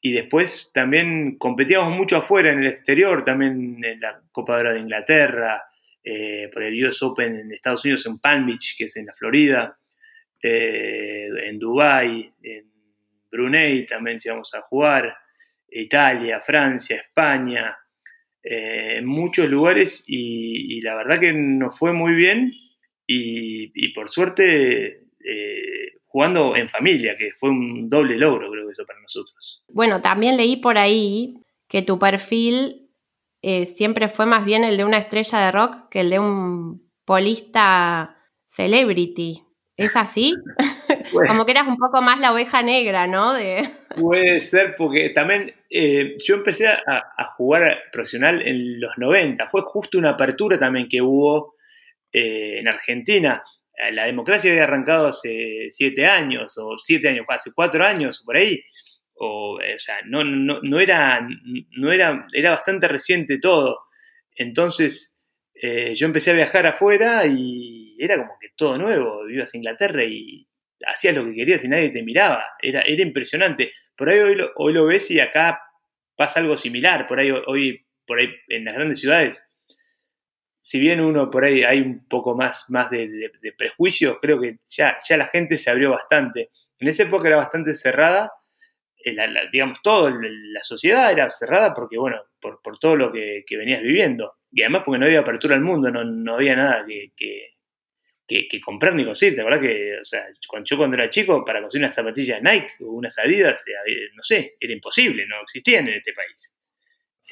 y 0.00 0.12
después 0.12 0.70
también 0.74 1.38
competíamos 1.38 1.96
mucho 1.96 2.18
afuera, 2.18 2.52
en 2.52 2.58
el 2.58 2.66
exterior, 2.66 3.24
también 3.24 3.82
en 3.82 4.00
la 4.00 4.20
Copa 4.32 4.62
de 4.62 4.80
Inglaterra, 4.80 5.62
por 6.52 6.62
el 6.62 6.84
US 6.84 7.02
Open 7.02 7.36
en 7.36 7.52
Estados 7.52 7.82
Unidos, 7.86 8.04
en 8.04 8.18
Palm 8.18 8.44
Beach, 8.44 8.76
que 8.76 8.84
es 8.84 8.96
en 8.98 9.06
la 9.06 9.14
Florida, 9.14 9.78
en 10.42 11.58
Dubái, 11.58 12.30
en 12.42 12.73
Brunei 13.34 13.84
también 13.84 14.18
llegamos 14.18 14.54
a 14.54 14.62
jugar, 14.62 15.16
Italia, 15.68 16.40
Francia, 16.40 16.96
España, 16.96 17.76
eh, 18.42 18.98
en 18.98 19.06
muchos 19.06 19.48
lugares 19.48 20.04
y, 20.06 20.80
la 20.82 20.94
verdad 20.94 21.18
que 21.18 21.32
nos 21.32 21.78
fue 21.78 21.92
muy 21.92 22.14
bien 22.14 22.52
y, 23.06 23.88
por 23.94 24.08
suerte 24.08 25.06
eh, 25.24 25.98
jugando 26.04 26.54
en 26.54 26.68
familia, 26.68 27.16
que 27.18 27.32
fue 27.32 27.50
un 27.50 27.88
doble 27.88 28.16
logro 28.16 28.50
creo 28.50 28.66
que 28.66 28.72
eso 28.72 28.86
para 28.86 29.00
nosotros. 29.00 29.62
Bueno, 29.68 30.00
también 30.00 30.36
leí 30.36 30.56
por 30.56 30.78
ahí 30.78 31.34
que 31.68 31.82
tu 31.82 31.98
perfil 31.98 32.90
eh, 33.42 33.66
siempre 33.66 34.08
fue 34.08 34.26
más 34.26 34.44
bien 34.44 34.62
el 34.62 34.76
de 34.76 34.84
una 34.84 34.98
estrella 34.98 35.40
de 35.40 35.52
rock 35.52 35.88
que 35.90 36.00
el 36.00 36.10
de 36.10 36.18
un 36.18 36.90
polista 37.04 38.16
celebrity. 38.46 39.42
¿Es 39.76 39.96
así? 39.96 40.34
Como 41.10 41.44
que 41.44 41.52
eras 41.52 41.66
un 41.66 41.76
poco 41.76 42.02
más 42.02 42.20
la 42.20 42.32
oveja 42.32 42.62
negra, 42.62 43.06
¿no? 43.06 43.34
De... 43.34 43.68
Puede 43.96 44.40
ser, 44.40 44.74
porque 44.76 45.10
también 45.10 45.54
eh, 45.70 46.16
yo 46.24 46.36
empecé 46.36 46.68
a, 46.68 47.34
jugar 47.36 47.84
profesional 47.92 48.42
en 48.46 48.80
los 48.80 48.92
90. 48.96 49.48
Fue 49.48 49.62
justo 49.62 49.98
una 49.98 50.10
apertura 50.10 50.58
también 50.58 50.88
que 50.88 51.02
hubo 51.02 51.56
eh, 52.12 52.58
en 52.60 52.68
Argentina. 52.68 53.42
Eh, 53.76 53.92
la 53.92 54.06
democracia 54.06 54.50
había 54.50 54.64
arrancado 54.64 55.08
hace 55.08 55.68
siete 55.70 56.06
años, 56.06 56.56
o 56.58 56.76
siete 56.78 57.08
años, 57.08 57.26
hace 57.28 57.52
cuatro 57.52 57.84
años, 57.84 58.22
por 58.24 58.36
ahí. 58.36 58.62
O, 59.14 59.56
o 59.56 59.78
sea, 59.78 59.96
no, 60.06 60.24
no, 60.24 60.60
no, 60.62 60.80
era, 60.80 61.26
no 61.76 61.92
era, 61.92 62.26
era 62.32 62.50
bastante 62.50 62.88
reciente 62.88 63.38
todo. 63.38 63.80
Entonces, 64.34 65.16
yo 65.94 66.06
empecé 66.06 66.32
a 66.32 66.34
viajar 66.34 66.66
afuera 66.66 67.24
y 67.26 67.96
era 67.98 68.18
como 68.18 68.38
que 68.40 68.48
todo 68.56 68.76
nuevo, 68.76 69.28
ibas 69.30 69.54
a 69.54 69.56
Inglaterra 69.56 70.04
y 70.04 70.46
hacías 70.86 71.14
lo 71.14 71.24
que 71.24 71.34
querías 71.34 71.64
y 71.64 71.68
nadie 71.68 71.90
te 71.90 72.02
miraba, 72.02 72.44
era, 72.60 72.82
era 72.82 73.02
impresionante. 73.02 73.72
Por 73.96 74.08
ahí 74.08 74.18
hoy 74.18 74.34
lo, 74.34 74.52
hoy 74.56 74.72
lo 74.72 74.86
ves 74.86 75.10
y 75.10 75.20
acá 75.20 75.60
pasa 76.16 76.40
algo 76.40 76.56
similar, 76.56 77.06
por 77.06 77.18
ahí 77.18 77.30
hoy, 77.30 77.86
por 78.06 78.18
ahí 78.18 78.28
en 78.48 78.64
las 78.64 78.74
grandes 78.74 79.00
ciudades, 79.00 79.46
si 80.64 80.80
bien 80.80 81.02
uno 81.02 81.30
por 81.30 81.44
ahí 81.44 81.62
hay 81.62 81.82
un 81.82 82.08
poco 82.08 82.34
más, 82.34 82.70
más 82.70 82.90
de, 82.90 83.30
prejuicios, 83.56 84.16
creo 84.18 84.40
que 84.40 84.60
ya, 84.66 84.96
ya 85.06 85.18
la 85.18 85.26
gente 85.26 85.58
se 85.58 85.70
abrió 85.70 85.90
bastante. 85.90 86.48
En 86.78 86.88
esa 86.88 87.02
época 87.02 87.28
era 87.28 87.36
bastante 87.36 87.74
cerrada, 87.74 88.32
eh, 89.04 89.14
digamos, 89.52 89.80
todo, 89.82 90.10
la 90.10 90.62
sociedad 90.62 91.12
era 91.12 91.28
cerrada 91.28 91.74
porque, 91.74 91.98
bueno, 91.98 92.16
por, 92.40 92.62
por 92.62 92.78
todo 92.78 92.96
lo 92.96 93.12
que, 93.12 93.44
venías 93.50 93.82
viviendo. 93.82 94.36
Y 94.50 94.62
además 94.62 94.84
porque 94.86 94.98
no 94.98 95.04
había 95.04 95.20
apertura 95.20 95.54
al 95.54 95.60
mundo, 95.60 95.90
no, 95.90 96.02
no 96.02 96.36
había 96.36 96.56
nada 96.56 96.82
que, 96.86 97.12
que, 97.14 97.53
comprar 98.64 98.94
ni 98.94 99.04
conseguir. 99.04 99.36
¿Te 99.36 99.60
que, 99.60 99.98
o 100.00 100.04
sea, 100.04 100.26
cuando 100.48 100.66
yo 100.66 100.76
cuando 100.76 100.96
era 100.96 101.08
chico, 101.08 101.44
para 101.44 101.60
conseguir 101.60 101.84
unas 101.84 101.94
zapatillas 101.94 102.42
Nike 102.42 102.72
o 102.80 102.92
unas 102.92 103.18
Adidas, 103.18 103.64
eh, 103.66 104.10
no 104.14 104.22
sé, 104.22 104.56
era 104.60 104.72
imposible, 104.72 105.26
no 105.26 105.42
existían 105.42 105.88
en 105.88 105.94
este 105.94 106.12
país. 106.12 106.54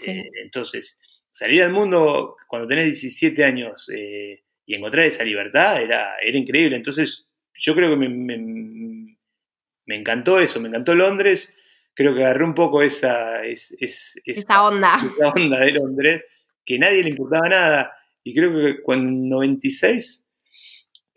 Eh, 0.07 0.23
entonces, 0.43 0.99
salir 1.31 1.63
al 1.63 1.73
mundo 1.73 2.37
cuando 2.49 2.67
tenés 2.67 2.87
17 2.87 3.45
años 3.45 3.89
y 3.91 4.75
encontrar 4.75 5.07
esa 5.07 5.25
libertad 5.25 5.83
era, 5.83 6.17
era 6.23 6.39
increíble. 6.39 6.77
Entonces, 6.77 7.27
yo 7.55 7.75
creo 7.75 7.91
que 7.91 7.97
me, 7.97 8.09
me, 8.09 9.17
me 9.87 9.97
encantó 9.97 10.41
eso, 10.41 10.61
me 10.61 10.69
encantó 10.69 10.95
Londres 10.95 11.55
creo 11.95 12.15
que 12.15 12.25
agarré 12.25 12.45
un 12.45 12.55
poco 12.55 12.83
esa, 12.83 13.45
esa 13.45 14.63
onda. 14.63 14.97
Esa 14.97 15.29
onda 15.29 15.61
de 15.61 15.73
Londres, 15.73 16.25
que 16.65 16.79
nadie 16.79 17.03
le 17.03 17.11
importaba 17.11 17.49
nada. 17.49 17.93
Y 18.25 18.35
creo 18.35 18.53
que 18.53 18.83
cuando 18.83 19.09
en 19.09 19.29
96, 19.29 20.25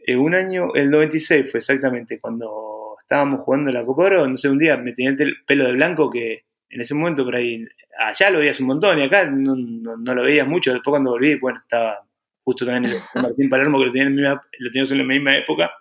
eh, 0.08 0.16
un 0.16 0.36
año, 0.36 0.74
el 0.76 0.92
96 0.92 1.52
fue 1.52 1.58
exactamente 1.60 2.20
cuando 2.20 2.96
estábamos 3.02 3.42
jugando 3.42 3.72
la 3.72 3.86
Copa 3.86 4.06
Oro, 4.06 4.28
no 4.28 4.38
sé, 4.38 4.50
un 4.50 4.58
día 4.58 4.78
me 4.78 4.94
tenía 4.94 5.12
el 5.12 5.38
pelo 5.46 5.66
de 5.66 5.74
blanco 5.74 6.10
que 6.12 6.44
en 6.70 6.82
ese 6.82 6.94
momento 6.94 7.24
por 7.24 7.36
ahí, 7.36 7.66
allá 7.98 8.30
lo 8.30 8.40
veías 8.40 8.60
un 8.60 8.68
montón 8.68 9.00
y 9.00 9.04
acá 9.04 9.26
no, 9.26 9.56
lo 9.56 10.24
veías 10.24 10.48
mucho. 10.48 10.74
Después 10.74 10.92
cuando 10.92 11.12
volví, 11.12 11.36
bueno, 11.36 11.60
estaba 11.60 12.00
justo 12.44 12.66
también 12.66 12.94
el 12.94 13.00
Martín 13.22 13.50
Palermo 13.50 13.80
que 13.80 13.86
lo, 13.86 13.92
tenía 13.92 14.08
en 14.08 14.24
lo 14.26 14.72
teníamos 14.72 14.92
en 14.92 14.98
la 14.98 15.04
misma 15.04 15.38
época, 15.38 15.72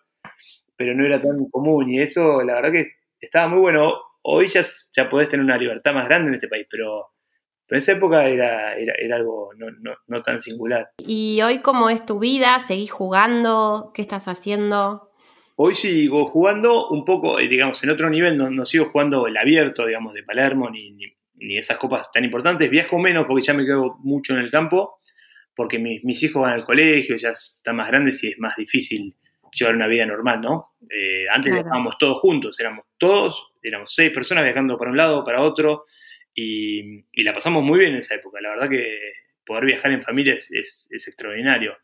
pero 0.77 0.95
no 0.95 1.05
era 1.05 1.21
tan 1.21 1.49
común. 1.51 1.91
Y 1.91 2.01
eso 2.01 2.43
la 2.43 2.55
verdad 2.55 2.73
que 2.73 2.93
estaba 3.21 3.49
muy 3.49 3.61
bueno. 3.61 3.95
Hoy 4.27 4.49
ya, 4.49 4.63
ya 4.93 5.09
podés 5.09 5.29
tener 5.29 5.45
una 5.45 5.59
libertad 5.59 5.93
más 5.93 6.09
grande 6.09 6.29
en 6.29 6.35
este 6.35 6.49
país, 6.49 6.67
pero, 6.71 7.14
en 7.69 7.79
esa 7.79 7.93
época 7.93 8.27
era, 8.27 8.75
era, 8.77 9.17
algo 9.17 9.51
no, 10.07 10.23
tan 10.23 10.41
singular. 10.41 10.91
¿Y 10.99 11.41
hoy 11.43 11.61
cómo 11.61 11.91
es 11.91 12.05
tu 12.05 12.19
vida? 12.19 12.59
¿Seguís 12.59 12.91
jugando? 12.91 13.91
¿Qué 13.95 14.03
estás 14.03 14.29
haciendo? 14.29 15.11
Hoy 15.57 15.75
sigo 15.75 16.27
jugando 16.27 16.89
un 16.89 17.05
poco, 17.05 17.39
eh, 17.39 17.49
digamos, 17.49 17.83
en 17.85 17.91
otro 17.91 18.11
nivel, 18.11 18.37
no, 18.37 18.67
sigo 18.67 18.91
jugando 18.91 19.27
el 19.27 19.37
abierto, 19.37 19.87
digamos, 19.87 20.13
de 20.15 20.23
Palermo, 20.23 20.69
ni, 20.69 20.91
ni, 20.91 21.59
esas 21.59 21.77
copas 21.77 22.11
tan 22.11 22.25
importantes. 22.25 22.71
Viajo 22.71 22.99
menos 22.99 23.27
porque 23.27 23.45
ya 23.45 23.55
me 23.55 23.65
quedo 23.65 23.97
mucho 24.01 24.35
en 24.35 24.41
el 24.41 24.51
campo, 24.51 25.01
porque 25.55 25.79
mis 25.79 26.23
hijos 26.23 26.43
van 26.43 26.55
al 26.55 26.65
colegio, 26.65 27.17
ya 27.17 27.31
están 27.31 27.77
más 27.77 27.89
grandes 27.89 28.23
y 28.25 28.31
es 28.31 28.39
más 28.39 28.57
difícil 28.57 29.15
llevar 29.55 29.77
una 29.77 29.87
vida 29.87 30.05
normal, 30.07 30.41
¿no? 30.41 30.75
Eh, 30.91 31.27
antes 31.31 31.55
estábamos 31.55 31.97
todos 31.99 32.19
juntos, 32.19 32.59
éramos 32.59 32.87
todos, 32.99 33.53
éramos 33.63 33.95
seis 33.95 34.11
personas 34.11 34.45
viajando 34.45 34.77
para 34.77 34.91
un 34.91 34.97
lado, 34.97 35.25
para 35.25 35.43
otro, 35.43 35.85
y, 36.35 37.23
la 37.23 37.33
pasamos 37.33 37.63
muy 37.63 37.79
bien 37.79 37.93
en 37.93 37.99
esa 37.99 38.17
época. 38.17 38.41
La 38.41 38.51
verdad 38.51 38.69
que 38.69 38.99
poder 39.47 39.67
viajar 39.67 39.93
en 39.93 40.03
familia 40.03 40.35
es, 40.35 40.89
extraordinario. 40.91 41.77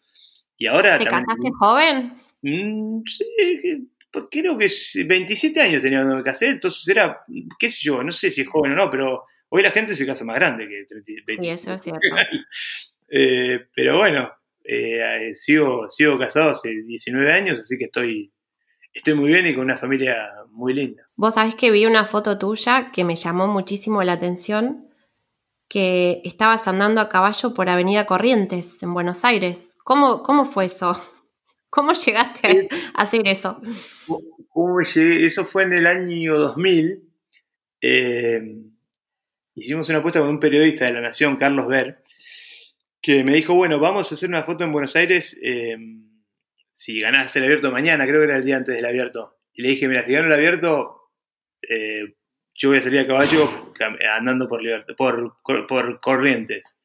Y 0.56 0.66
ahora 0.66 0.98
¿Te 0.98 1.04
casaste 1.04 1.50
joven? 1.58 2.12
Mm, 2.42 3.02
sí, 3.06 3.88
creo 4.30 4.58
que 4.58 4.68
27 5.06 5.60
años 5.60 5.82
tenía 5.82 5.98
cuando 5.98 6.16
me 6.16 6.22
casé, 6.22 6.48
entonces 6.48 6.86
era, 6.88 7.20
qué 7.58 7.68
sé 7.68 7.80
yo, 7.82 8.02
no 8.02 8.12
sé 8.12 8.30
si 8.30 8.42
es 8.42 8.48
joven 8.48 8.72
o 8.72 8.76
no, 8.76 8.90
pero 8.90 9.24
hoy 9.50 9.62
la 9.62 9.70
gente 9.70 9.94
se 9.94 10.06
casa 10.06 10.24
más 10.24 10.36
grande 10.36 10.66
que 10.68 10.86
27. 10.90 11.36
Sí, 11.38 11.50
eso 11.50 11.74
es 11.74 11.82
cierto. 11.82 12.00
Eh, 13.12 13.66
pero 13.74 13.98
bueno, 13.98 14.30
eh, 14.62 15.32
sigo, 15.34 15.88
sigo 15.88 16.16
casado 16.16 16.50
hace 16.50 16.70
19 16.70 17.32
años, 17.32 17.58
así 17.58 17.76
que 17.76 17.86
estoy, 17.86 18.32
estoy 18.92 19.14
muy 19.14 19.28
bien 19.28 19.46
y 19.46 19.54
con 19.54 19.64
una 19.64 19.76
familia 19.76 20.34
muy 20.50 20.74
linda. 20.74 21.08
Vos 21.16 21.34
sabés 21.34 21.54
que 21.54 21.70
vi 21.70 21.86
una 21.86 22.04
foto 22.04 22.38
tuya 22.38 22.90
que 22.92 23.04
me 23.04 23.16
llamó 23.16 23.46
muchísimo 23.46 24.02
la 24.02 24.12
atención, 24.12 24.88
que 25.68 26.20
estabas 26.24 26.66
andando 26.66 27.00
a 27.00 27.08
caballo 27.08 27.54
por 27.54 27.68
Avenida 27.68 28.06
Corrientes, 28.06 28.82
en 28.82 28.92
Buenos 28.92 29.24
Aires. 29.24 29.76
¿Cómo, 29.84 30.22
cómo 30.22 30.44
fue 30.44 30.64
eso? 30.66 30.92
¿Cómo 31.70 31.92
llegaste 31.92 32.68
a, 32.94 33.02
hacer 33.02 33.28
eso? 33.28 33.60
Eso 34.96 35.44
fue 35.46 35.62
en 35.62 35.72
el 35.72 35.86
año 35.86 36.36
2000. 36.36 37.04
Eh, 37.82 38.56
hicimos 39.54 39.88
una 39.88 40.00
apuesta 40.00 40.20
con 40.20 40.28
un 40.28 40.40
periodista 40.40 40.86
de 40.86 40.92
La 40.92 41.00
Nación, 41.00 41.36
Carlos 41.36 41.68
Ver, 41.68 42.02
que 43.00 43.22
me 43.22 43.34
dijo, 43.34 43.54
bueno, 43.54 43.78
vamos 43.78 44.10
a 44.10 44.16
hacer 44.16 44.28
una 44.28 44.42
foto 44.42 44.64
en 44.64 44.72
Buenos 44.72 44.96
Aires 44.96 45.38
eh, 45.40 45.76
si 46.80 46.98
ganás 46.98 47.36
el 47.36 47.44
abierto 47.44 47.70
mañana, 47.70 48.06
creo 48.06 48.20
que 48.20 48.24
era 48.24 48.38
el 48.38 48.44
día 48.44 48.56
antes 48.56 48.74
del 48.74 48.86
abierto. 48.86 49.36
Y 49.52 49.60
le 49.60 49.68
dije, 49.68 49.86
mira, 49.86 50.02
si 50.02 50.14
gano 50.14 50.28
el 50.28 50.32
abierto, 50.32 51.10
eh, 51.60 52.14
yo 52.54 52.70
voy 52.70 52.78
a 52.78 52.80
salir 52.80 53.00
a 53.00 53.06
caballo 53.06 53.74
andando 54.16 54.48
por, 54.48 56.00
corrientes. 56.00 56.78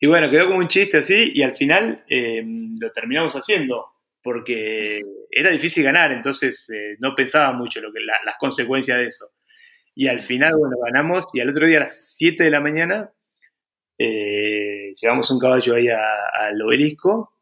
Y 0.00 0.06
bueno, 0.06 0.30
quedó 0.30 0.46
como 0.46 0.60
un 0.60 0.68
chiste 0.68 0.96
así 0.96 1.32
y 1.34 1.42
al 1.42 1.54
final 1.54 2.06
eh, 2.08 2.42
lo 2.80 2.90
terminamos 2.90 3.34
haciendo 3.34 3.84
porque 4.22 5.02
era 5.30 5.50
difícil 5.50 5.84
ganar, 5.84 6.12
entonces 6.12 6.66
no 6.98 7.14
pensaba 7.14 7.52
mucho 7.52 7.82
lo 7.82 7.92
que, 7.92 8.00
las 8.00 8.36
consecuencias 8.38 8.96
de 8.96 9.06
eso. 9.08 9.32
Y 9.94 10.08
al 10.08 10.22
final, 10.22 10.54
bueno, 10.56 10.78
ganamos 10.82 11.26
y 11.34 11.40
al 11.40 11.50
otro 11.50 11.66
día 11.66 11.76
a 11.76 11.82
las 11.82 12.14
7 12.16 12.44
de 12.44 12.50
la 12.50 12.60
mañana 12.60 13.10
eh, 13.98 14.94
llevamos 14.98 15.30
un 15.30 15.38
caballo 15.38 15.74
ahí 15.74 15.88
al 15.90 16.62
obelisco 16.62 17.33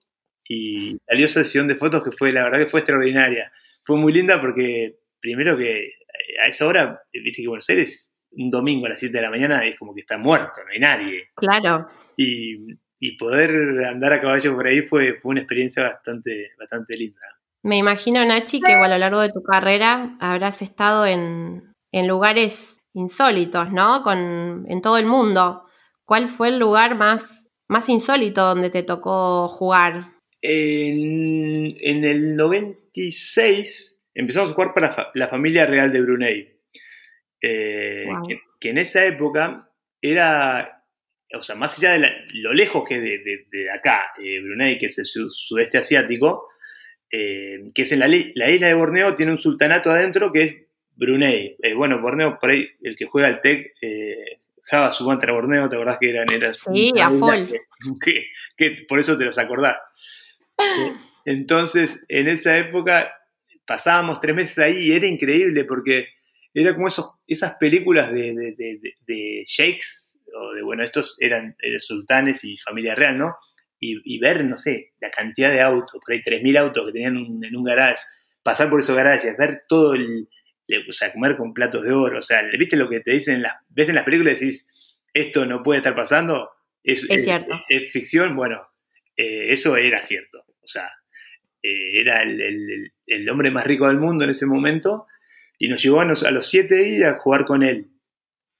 y 0.52 0.98
salió 1.06 1.26
esa 1.26 1.44
sesión 1.44 1.66
de 1.66 1.76
fotos 1.76 2.02
que 2.02 2.10
fue, 2.10 2.32
la 2.32 2.44
verdad 2.44 2.58
que 2.58 2.66
fue 2.66 2.80
extraordinaria. 2.80 3.50
Fue 3.84 3.96
muy 3.96 4.12
linda 4.12 4.40
porque, 4.40 4.98
primero 5.18 5.56
que 5.56 5.94
a 6.42 6.48
esa 6.48 6.66
hora, 6.66 7.02
viste 7.12 7.42
que 7.42 7.48
Buenos 7.48 7.68
Aires, 7.70 8.12
un 8.32 8.50
domingo 8.50 8.86
a 8.86 8.90
las 8.90 9.00
7 9.00 9.16
de 9.16 9.22
la 9.22 9.30
mañana 9.30 9.66
es 9.66 9.78
como 9.78 9.94
que 9.94 10.02
está 10.02 10.18
muerto, 10.18 10.60
no 10.64 10.70
hay 10.70 10.78
nadie. 10.78 11.30
Claro. 11.36 11.88
Y, 12.16 12.80
poder 13.18 13.84
andar 13.84 14.12
a 14.12 14.20
caballo 14.20 14.54
por 14.54 14.66
ahí 14.66 14.82
fue, 14.82 15.18
fue 15.20 15.30
una 15.30 15.40
experiencia 15.40 15.82
bastante, 15.82 16.50
bastante 16.58 16.96
linda. 16.96 17.20
Me 17.62 17.76
imagino, 17.76 18.24
Nachi, 18.24 18.60
que 18.60 18.74
a 18.74 18.88
lo 18.88 18.98
largo 18.98 19.20
de 19.20 19.30
tu 19.30 19.42
carrera 19.42 20.16
habrás 20.20 20.62
estado 20.62 21.04
en, 21.06 21.74
en 21.92 22.08
lugares 22.08 22.80
insólitos, 22.94 23.72
¿no? 23.72 24.02
Con, 24.02 24.66
en 24.68 24.82
todo 24.82 24.98
el 24.98 25.06
mundo. 25.06 25.64
¿Cuál 26.04 26.28
fue 26.28 26.48
el 26.48 26.58
lugar 26.58 26.94
más, 26.96 27.50
más 27.68 27.88
insólito 27.88 28.44
donde 28.44 28.70
te 28.70 28.82
tocó 28.82 29.48
jugar? 29.48 30.11
En, 30.42 32.04
el 32.04 32.34
96 32.34 34.02
empezamos 34.14 34.50
a 34.50 34.54
jugar 34.54 34.74
para 34.74 35.10
la 35.14 35.28
familia 35.28 35.66
real 35.66 35.92
de 35.92 36.00
Brunei. 36.00 36.52
Eh, 37.40 38.06
que, 38.60 38.70
en 38.70 38.78
esa 38.78 39.04
época 39.04 39.70
era, 40.00 40.84
o 41.32 41.42
sea, 41.42 41.56
más 41.56 41.78
allá 41.78 41.92
de 41.92 42.12
lo 42.34 42.52
lejos 42.52 42.84
que 42.88 43.00
de, 43.00 43.46
de, 43.50 43.70
acá, 43.70 44.12
eh, 44.22 44.40
Brunei, 44.40 44.78
que 44.78 44.86
es 44.86 44.98
el 44.98 45.06
sudeste 45.06 45.78
asiático, 45.78 46.48
eh, 47.10 47.70
que 47.74 47.82
es 47.82 47.92
en 47.92 48.00
la, 48.00 48.08
la, 48.08 48.50
isla 48.50 48.66
de 48.66 48.74
Borneo, 48.74 49.14
tiene 49.14 49.32
un 49.32 49.38
sultanato 49.38 49.90
adentro 49.90 50.32
que 50.32 50.42
es 50.42 50.56
Brunei. 50.96 51.56
bueno, 51.76 52.00
Borneo, 52.00 52.38
por 52.40 52.50
ahí, 52.50 52.68
el 52.82 52.96
que 52.96 53.06
juega 53.06 53.28
al 53.28 53.40
TEC 53.40 53.74
Java 54.64 54.92
su 54.92 55.04
contra 55.04 55.32
Borneo, 55.32 55.68
¿te 55.68 55.76
acordás 55.76 55.98
que 55.98 56.10
eran? 56.10 56.30
eras 56.30 56.58
sí, 56.58 56.92
a 57.00 57.10
full. 57.10 57.52
Que, 58.56 58.84
por 58.88 58.98
eso 58.98 59.18
te 59.18 59.24
los 59.24 59.38
acordás. 59.38 59.76
Eh, 60.58 60.92
entonces, 61.24 61.98
en 62.08 62.28
esa 62.28 62.58
época 62.58 63.12
pasábamos 63.66 64.20
tres 64.20 64.34
meses 64.34 64.58
ahí 64.58 64.78
y 64.78 64.92
era 64.92 65.06
increíble 65.06 65.64
porque 65.64 66.08
era 66.54 66.74
como 66.74 66.88
esos, 66.88 67.20
esas 67.26 67.54
películas 67.54 68.12
de, 68.12 68.54
de, 69.06 69.42
sheiks, 69.46 70.18
o 70.34 70.52
de, 70.52 70.62
bueno, 70.62 70.84
estos 70.84 71.16
eran, 71.20 71.56
sultanes 71.78 72.44
y 72.44 72.56
familia 72.58 72.94
real, 72.94 73.18
¿no? 73.18 73.36
Y, 73.84 74.18
ver, 74.20 74.44
no 74.44 74.56
sé, 74.56 74.92
la 75.00 75.10
cantidad 75.10 75.50
de 75.50 75.60
autos, 75.60 76.00
por 76.00 76.14
ahí 76.14 76.20
3.000 76.20 76.56
autos 76.56 76.86
que 76.86 76.92
tenían 76.92 77.16
en 77.16 77.56
un 77.56 77.64
garage, 77.64 78.00
pasar 78.44 78.70
por 78.70 78.78
esos 78.78 78.94
garajes, 78.94 79.36
ver 79.36 79.64
todo 79.68 79.94
el, 79.94 80.28
o 80.88 80.92
sea, 80.92 81.12
comer 81.12 81.36
con 81.36 81.52
platos 81.52 81.82
de 81.82 81.92
oro, 81.92 82.18
o 82.18 82.22
sea, 82.22 82.42
¿viste 82.56 82.76
lo 82.76 82.88
que 82.88 83.00
te 83.00 83.10
dicen, 83.10 83.42
las, 83.42 83.54
ves 83.70 83.88
en 83.88 83.96
las 83.96 84.04
películas 84.04 84.40
y 84.40 84.46
decís, 84.46 84.68
esto 85.12 85.46
no 85.46 85.62
puede 85.62 85.78
estar 85.78 85.94
pasando? 85.94 86.50
Es, 86.84 87.02
cierto. 87.02 87.54
Es, 87.68 87.92
ficción, 87.92 88.34
bueno, 88.36 88.62
eh, 89.16 89.52
eso 89.52 89.76
era 89.76 90.04
cierto, 90.04 90.41
o 90.62 90.66
sea, 90.66 90.90
eh, 91.62 92.00
era 92.00 92.22
el, 92.22 93.28
hombre 93.28 93.50
más 93.50 93.66
rico 93.66 93.88
del 93.88 93.98
mundo 93.98 94.24
en 94.24 94.30
ese 94.30 94.46
momento 94.46 95.06
y 95.58 95.68
nos 95.68 95.82
llevó 95.82 96.00
a, 96.00 96.04
los 96.04 96.46
siete 96.46 96.76
días 96.76 97.14
a 97.14 97.18
jugar 97.18 97.44
con 97.44 97.62
él, 97.62 97.88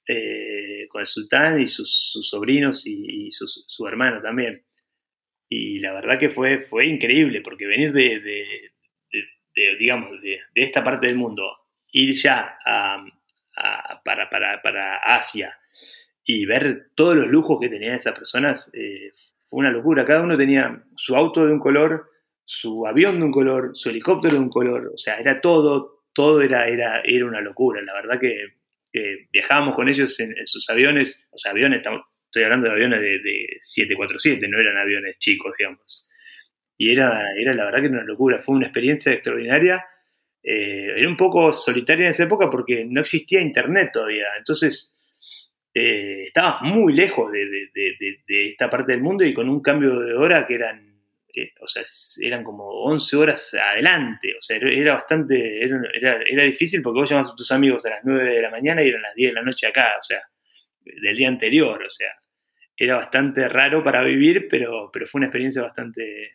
eh, 0.07 0.87
con 0.89 1.01
el 1.01 1.07
sultán 1.07 1.61
y 1.61 1.67
sus, 1.67 2.19
sobrinos 2.23 2.87
y, 2.87 3.31
su 3.31 3.87
hermano 3.87 4.21
también. 4.21 4.65
y 5.49 5.81
la 5.81 5.93
verdad 5.93 6.19
que 6.19 6.31
fue, 6.31 6.63
fue 6.63 6.87
increíble, 6.87 7.41
porque 7.43 7.67
venir 7.67 7.93
de, 7.93 8.21
de, 8.21 9.77
digamos, 9.79 10.21
de, 10.21 10.41
esta 10.55 10.83
parte 10.83 11.07
del 11.07 11.17
mundo, 11.17 11.43
ir 11.93 12.15
ya 12.15 12.57
a, 12.65 13.05
para, 14.05 14.31
para, 14.31 14.63
para, 14.63 14.97
Asia 14.97 15.59
y 16.25 16.47
ver 16.47 16.91
todos 16.95 17.17
los 17.17 17.29
lujos 17.29 17.59
que 17.61 17.69
tenían 17.69 17.97
esas 17.97 18.15
personas, 18.15 18.71
eh, 18.75 19.13
fue 19.53 19.61
una 19.61 19.71
locura. 19.71 20.07
Cada 20.07 20.23
uno 20.23 20.39
tenía 20.39 20.83
su 20.97 21.15
auto 21.15 21.45
de 21.45 21.53
un 21.53 21.61
color, 21.61 22.09
su 22.43 22.87
avión 22.87 23.19
de 23.19 23.27
un 23.27 23.33
color, 23.33 23.73
su 23.75 23.91
helicóptero 23.91 24.37
de 24.37 24.41
un 24.41 24.49
color, 24.49 24.91
o 24.95 24.97
sea, 24.97 25.19
era 25.19 25.43
todo, 25.43 26.05
todo 26.15 26.41
era, 26.41 26.67
era, 26.69 27.03
era 27.05 27.27
una 27.27 27.43
locura. 27.43 27.83
La 27.83 27.93
verdad 27.93 28.19
que, 28.19 28.35
viajábamos 29.31 29.75
con 29.75 29.91
ellos 29.91 30.19
en, 30.21 30.35
sus 30.47 30.69
aviones, 30.71 31.29
o 31.31 31.37
sea, 31.37 31.53
aviones, 31.53 31.83
estoy 31.83 32.45
hablando 32.45 32.69
de 32.69 32.73
aviones 32.73 33.01
de, 33.01 33.19
de 33.19 33.59
747, 33.61 34.49
no 34.49 34.59
eran 34.59 34.79
aviones 34.79 35.19
chicos, 35.19 35.53
digamos. 35.59 36.09
Y 36.79 36.91
era, 36.91 37.33
era 37.39 37.53
la 37.53 37.67
verdad 37.67 37.81
que 37.81 37.87
era 37.87 37.97
una 37.97 38.05
locura, 38.05 38.39
fue 38.39 38.55
una 38.55 38.69
experiencia 38.69 39.13
extraordinaria. 39.13 39.85
Eh, 40.43 40.95
era 40.97 41.09
un 41.09 41.17
poco 41.19 41.53
solitaria 41.53 42.07
en 42.07 42.13
esa 42.13 42.25
época 42.25 42.49
porque 42.49 42.87
no 42.89 43.03
existía 43.03 43.43
internet 43.43 43.91
todavía, 43.93 44.29
entonces 44.39 44.97
eh, 45.75 46.25
estabas 46.27 46.63
muy 46.63 46.93
lejos 46.93 47.31
de, 47.33 48.51
esta 48.51 48.69
parte 48.69 48.93
del 48.93 49.01
mundo 49.01 49.25
y 49.25 49.35
con 49.35 49.49
un 49.49 49.63
cambio 49.63 49.99
de 50.01 50.15
hora 50.15 50.47
que 50.47 50.55
eran, 50.55 51.01
eh, 51.35 51.53
o 51.61 51.67
sea, 51.67 51.83
eran 52.21 52.45
como 52.45 52.65
11 52.65 53.17
horas 53.17 53.55
adelante, 53.55 54.35
o 54.39 54.43
sea, 54.43 54.59
era 54.59 54.95
bastante, 54.95 55.65
era, 55.65 56.21
era, 56.27 56.45
difícil 56.45 56.83
porque 56.83 57.01
vos 57.01 57.11
llamás 57.11 57.31
a 57.31 57.37
tus 57.37 57.51
amigos 57.53 57.87
a 57.87 57.91
las 57.91 58.01
9 58.05 58.35
de 58.35 58.43
la 58.43 58.51
mañana 58.51 58.83
y 58.83 58.89
eran 58.89 59.03
las 59.03 59.15
10 59.15 59.31
de 59.31 59.35
la 59.35 59.43
noche 59.43 59.67
acá, 59.67 59.95
o 59.99 60.03
sea, 60.03 60.21
del 60.85 61.17
día 61.17 61.29
anterior, 61.29 61.83
o 61.83 61.91
sea, 61.91 62.13
era 62.77 62.97
bastante 62.97 63.49
raro 63.49 63.85
para 63.85 64.03
vivir, 64.03 64.49
pero, 64.51 64.91
pero 64.93 65.07
fue 65.07 65.21
una 65.21 65.27
experiencia 65.27 65.63
bastante, 65.63 66.33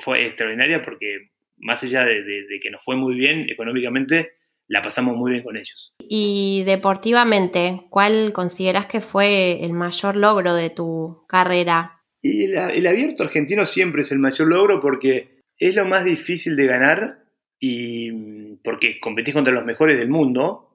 fue 0.00 0.26
extraordinaria 0.26 0.82
porque 0.82 1.32
más 1.58 1.82
allá 1.84 2.04
de, 2.04 2.58
que 2.60 2.70
nos 2.70 2.84
fue 2.84 2.96
muy 2.96 3.14
bien 3.14 3.48
económicamente, 3.48 4.32
la 4.68 4.82
pasamos 4.82 5.16
muy 5.16 5.32
bien 5.32 5.44
con 5.44 5.56
ellos. 5.56 5.94
Y 6.00 6.62
deportivamente, 6.64 7.82
¿cuál 7.90 8.32
consideras 8.32 8.86
que 8.86 9.00
fue 9.00 9.64
el 9.64 9.72
mayor 9.72 10.16
logro 10.16 10.54
de 10.54 10.70
tu 10.70 11.24
carrera? 11.28 12.02
Y 12.22 12.44
el, 12.44 12.86
abierto 12.86 13.24
argentino 13.24 13.66
siempre 13.66 14.02
es 14.02 14.12
el 14.12 14.20
mayor 14.20 14.48
logro 14.48 14.80
porque 14.80 15.40
es 15.58 15.74
lo 15.74 15.84
más 15.84 16.04
difícil 16.04 16.56
de 16.56 16.66
ganar 16.66 17.24
y 17.58 18.56
porque 18.64 19.00
competís 19.00 19.34
contra 19.34 19.52
los 19.52 19.64
mejores 19.64 19.98
del 19.98 20.08
mundo 20.08 20.70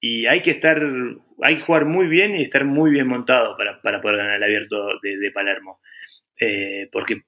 y 0.00 0.26
hay 0.26 0.42
que 0.42 0.50
estar, 0.50 0.82
hay 1.42 1.56
que 1.56 1.62
jugar 1.62 1.86
muy 1.86 2.08
bien 2.08 2.34
y 2.34 2.42
estar 2.42 2.64
muy 2.64 2.90
bien 2.90 3.06
montado 3.06 3.56
para, 3.56 3.80
poder 4.00 4.18
ganar 4.18 4.36
el 4.36 4.42
abierto 4.42 4.88
de, 5.02 5.30
Palermo. 5.32 5.80
Eh, 6.38 6.88
porque 6.92 7.22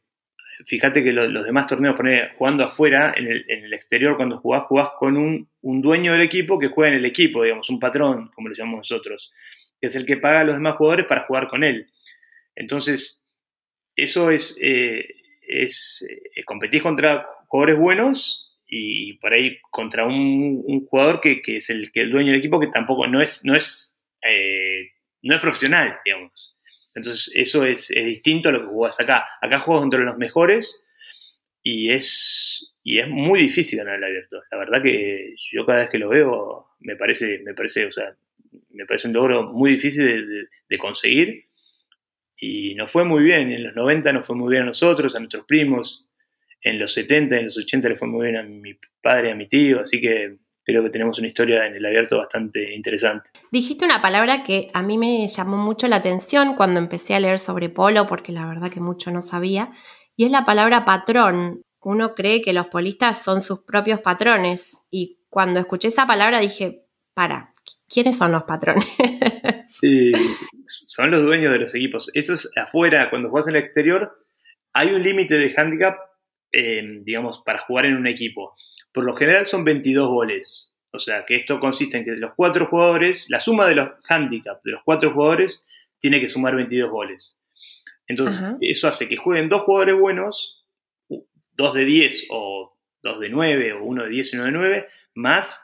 fíjate 0.67 1.03
que 1.05 1.13
los 1.13 1.45
demás 1.45 1.67
torneos, 1.67 1.97
poner, 1.97 2.33
jugando 2.37 2.65
afuera, 2.65 3.15
en 3.17 3.27
el, 3.27 3.73
exterior, 3.73 4.17
cuando 4.17 4.39
jugás, 4.39 4.65
jugás 4.65 4.91
con 4.99 5.17
un, 5.17 5.49
dueño 5.61 6.13
del 6.13 6.23
equipo 6.23 6.59
que 6.59 6.69
juega 6.69 6.93
en 6.93 6.99
el 6.99 7.05
equipo, 7.05 7.43
digamos, 7.43 7.69
un 7.71 7.79
patrón, 7.79 8.31
como 8.35 8.49
lo 8.49 8.55
llamamos 8.55 8.91
nosotros, 8.91 9.33
que 9.81 9.89
es 9.89 9.97
el 9.97 10.07
que 10.07 10.17
paga 10.17 10.41
a 10.41 10.45
los 10.45 10.57
demás 10.57 10.75
jugadores 10.75 11.07
para 11.07 11.23
jugar 11.23 11.49
con 11.49 11.65
él. 11.65 11.91
Entonces, 12.57 13.23
eso 13.95 14.31
es, 14.31 14.59
eh, 14.61 15.07
eh, 15.49 16.45
competís 16.45 16.83
contra 16.83 17.27
jugadores 17.47 17.79
buenos 17.79 18.59
y 18.67 19.15
por 19.15 19.33
ahí 19.33 19.59
contra 19.71 20.07
un, 20.07 20.87
jugador 20.87 21.21
que, 21.21 21.41
es 21.47 21.71
el, 21.71 21.91
que 21.93 22.03
el 22.03 22.11
dueño 22.11 22.33
del 22.33 22.41
equipo 22.41 22.61
que 22.61 22.67
tampoco 22.67 23.07
no 23.07 23.23
es, 23.23 23.45
no 23.45 23.57
es, 23.57 23.97
eh, 24.23 24.91
no 25.23 25.35
es 25.35 25.41
profesional, 25.41 25.99
digamos. 26.05 26.58
Entonces, 26.99 27.33
eso 27.35 27.65
es, 27.65 27.89
distinto 27.89 28.49
a 28.49 28.53
lo 28.53 28.61
que 28.61 28.67
jugás 28.67 29.01
acá. 29.01 29.27
Acá 29.41 29.59
juegas 29.59 29.83
contra 29.83 30.01
los 30.01 30.19
mejores 30.19 30.81
y 31.63 31.91
es, 31.91 32.75
y 32.83 32.99
es 32.99 33.09
muy 33.09 33.41
difícil 33.41 33.79
ganar 33.79 33.97
el 33.97 34.05
abierto. 34.05 34.43
La 34.51 34.59
verdad 34.59 34.83
que 34.83 35.35
yo 35.53 35.65
cada 35.65 35.81
vez 35.81 35.91
que 35.91 35.99
lo 35.99 36.09
veo 36.09 36.69
me 36.81 36.97
parece, 36.97 37.41
me 37.45 37.55
parece, 37.55 37.87
o 37.87 37.93
sea, 37.93 38.17
me 38.71 38.87
parece 38.87 39.09
un 39.09 39.15
logro 39.15 39.45
muy 39.45 39.73
difícil 39.73 40.49
de, 40.69 40.79
conseguir. 40.79 41.47
Y 42.37 42.75
nos 42.75 42.91
fue 42.91 43.05
muy 43.05 43.25
bien. 43.25 43.51
En 43.51 43.65
los 43.65 43.75
90 43.75 44.13
nos 44.13 44.27
fue 44.27 44.37
muy 44.37 44.51
bien 44.51 44.63
a 44.63 44.67
nosotros, 44.67 45.17
a 45.17 45.19
nuestros 45.19 45.45
primos. 45.47 46.07
En 46.63 46.79
los 46.79 46.93
70, 46.93 47.37
en 47.37 47.45
los 47.45 47.59
80 47.59 47.89
le 47.89 47.97
fue 47.97 48.09
muy 48.09 48.27
bien 48.27 48.37
a 48.37 48.43
mi 48.43 48.79
padre, 49.03 49.33
a 49.33 49.35
mi 49.35 49.49
tío. 49.49 49.81
Así 49.81 50.01
que 50.01 50.37
creo 50.69 50.83
que 50.83 50.91
tenemos 50.91 51.19
una 51.19 51.29
historia 51.29 51.67
en 51.67 51.77
el 51.77 51.87
abierto 51.87 52.19
bastante 52.19 52.75
interesante. 52.75 53.31
Dijiste 53.51 53.87
una 53.87 54.03
palabra 54.03 54.45
que 54.45 54.69
a 54.75 54.83
mí 54.83 54.99
me 54.99 55.27
llamó 55.27 55.57
mucho 55.57 55.89
la 55.89 55.97
atención 55.97 56.57
cuando 56.57 56.79
empecé 56.79 57.15
a 57.15 57.21
leer 57.21 57.39
sobre 57.39 57.71
polo, 57.71 58.07
porque 58.07 58.33
la 58.33 58.47
verdad 58.47 58.71
que 58.71 58.79
mucho 58.79 59.11
no 59.11 59.23
sabía, 59.23 59.73
y 60.15 60.27
es 60.27 60.31
la 60.31 60.45
palabra 60.45 60.85
patrón. 60.85 61.63
Uno 61.81 62.15
cree 62.15 62.43
que 62.43 62.53
los 62.53 62.67
polistas 62.67 63.25
son 63.25 63.41
sus 63.41 63.61
propios 63.61 64.01
patrones, 64.01 64.83
y 64.91 65.21
cuando 65.31 65.59
escuché 65.59 65.89
esa 65.89 66.07
palabra 66.07 66.39
dije, 66.39 66.85
para, 67.15 67.55
¿quiénes 67.89 68.19
son 68.19 68.33
los 68.33 68.43
patrones? 68.43 68.85
sí, 69.69 70.13
son 70.67 71.11
los 71.11 71.23
dueños 71.23 71.51
de 71.51 71.61
los 71.61 71.75
equipos. 71.75 72.11
Eso 72.13 72.35
es 72.35 72.53
afuera, 72.57 73.09
cuando 73.09 73.31
juegas 73.31 73.49
en 73.49 73.57
el 73.57 73.63
exterior, 73.63 74.13
hay 74.75 74.89
un 74.89 75.03
límite 75.03 75.37
de 75.37 75.55
handicap, 75.57 75.97
eh, 76.53 76.83
digamos, 77.05 77.41
para 77.43 77.61
jugar 77.61 77.87
en 77.87 77.97
un 77.97 78.07
equipo. 78.07 78.55
Por 78.99 79.05
lo 79.05 79.15
general 79.15 79.47
son 79.47 79.63
22 79.63 80.09
goles. 80.09 80.73
O 80.91 80.99
sea, 80.99 81.25
que 81.25 81.37
esto 81.37 81.61
consiste 81.61 81.99
en 81.99 82.05
que 82.05 82.11
de 82.11 82.17
los 82.17 82.33
cuatro 82.35 82.67
jugadores, 82.67 83.27
la 83.29 83.39
suma 83.39 83.65
de 83.69 83.77
los 83.77 83.91
handicaps 84.09 84.61
de 84.65 84.73
los 84.73 84.83
cuatro 84.85 85.13
jugadores 85.13 85.63
tiene 86.01 86.21
que 86.21 86.27
sumar 86.27 86.57
22 86.57 86.91
goles. 86.91 87.39
Entonces, 88.09 88.43
eso 88.61 88.89
hace 88.89 89.07
que 89.07 89.17
jueguen 89.17 89.49
dos 89.49 89.61
jugadores 89.61 89.95
buenos, 89.95 90.67
dos 91.53 91.75
de 91.75 91.85
10 91.85 92.27
o 92.31 92.77
dos 93.01 93.21
de 93.21 93.29
9 93.29 93.75
o 93.75 93.85
uno 93.85 94.03
de 94.03 94.09
10 94.09 94.33
y 94.33 94.37
uno 94.37 94.47
de 94.47 94.51
9, 94.51 94.89
más 95.15 95.63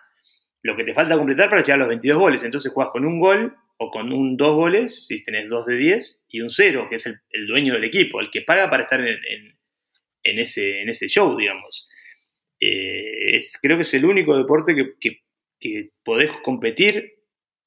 lo 0.63 0.77
que 0.77 0.85
te 0.85 0.95
falta 0.95 1.17
completar 1.17 1.51
para 1.51 1.63
llegar 1.63 1.79
a 1.79 1.83
los 1.83 1.89
22 1.89 2.17
goles. 2.17 2.45
Entonces 2.45 2.73
juegas 2.73 2.93
con 2.93 3.05
un 3.05 3.19
gol 3.19 3.57
o 3.79 3.91
con 3.91 4.13
un 4.13 4.37
dos 4.37 4.55
goles, 4.55 5.09
si 5.09 5.25
tenés 5.25 5.49
dos 5.49 5.67
de 5.67 5.75
10, 5.75 6.23
y 6.29 6.41
un 6.41 6.51
cero, 6.51 6.87
que 6.89 6.95
es 6.95 7.07
el, 7.07 7.47
dueño 7.49 7.75
del 7.75 7.83
equipo, 7.83 8.21
el 8.21 8.31
que 8.31 8.43
paga 8.43 8.71
para 8.71 8.85
estar 8.85 9.01
en, 9.01 10.39
ese, 10.39 10.83
en 10.83 10.89
ese 10.89 11.09
show, 11.09 11.37
digamos. 11.37 11.89
Eh, 12.67 13.37
es, 13.37 13.59
creo 13.61 13.77
que 13.77 13.83
es 13.83 13.93
el 13.93 14.07
único 14.07 14.37
deporte 14.37 14.75
que, 14.75 15.21
podés 16.03 16.31
competir 16.43 17.15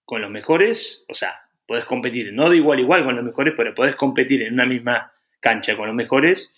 con 0.05 0.21
los 0.21 0.31
mejores, 0.31 1.05
o 1.09 1.13
sea, 1.13 1.33
podés 1.67 1.85
competir, 1.85 2.31
no 2.33 2.49
de 2.49 2.57
igual 2.57 2.79
a 2.79 2.81
igual 2.81 3.05
con 3.05 3.15
los 3.15 3.25
mejores, 3.25 3.53
pero 3.57 3.75
podés 3.75 3.95
competir 3.95 4.41
en 4.41 4.53
una 4.53 4.65
misma 4.65 5.11
cancha 5.39 5.75
con 5.75 5.87
los 5.87 5.95
mejores 5.95 6.51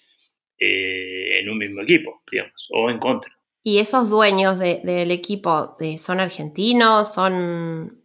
eh, 0.57 1.39
en 1.39 1.49
un 1.49 1.57
mismo 1.57 1.81
equipo, 1.81 2.21
digamos, 2.29 2.67
o 2.71 2.89
en 2.89 2.99
contra. 2.99 3.31
¿Y 3.63 3.79
esos 3.79 4.09
dueños 4.09 4.59
del 4.59 5.11
equipo 5.11 5.77
son 5.97 6.19
argentinos, 6.19 7.13
son 7.13 8.03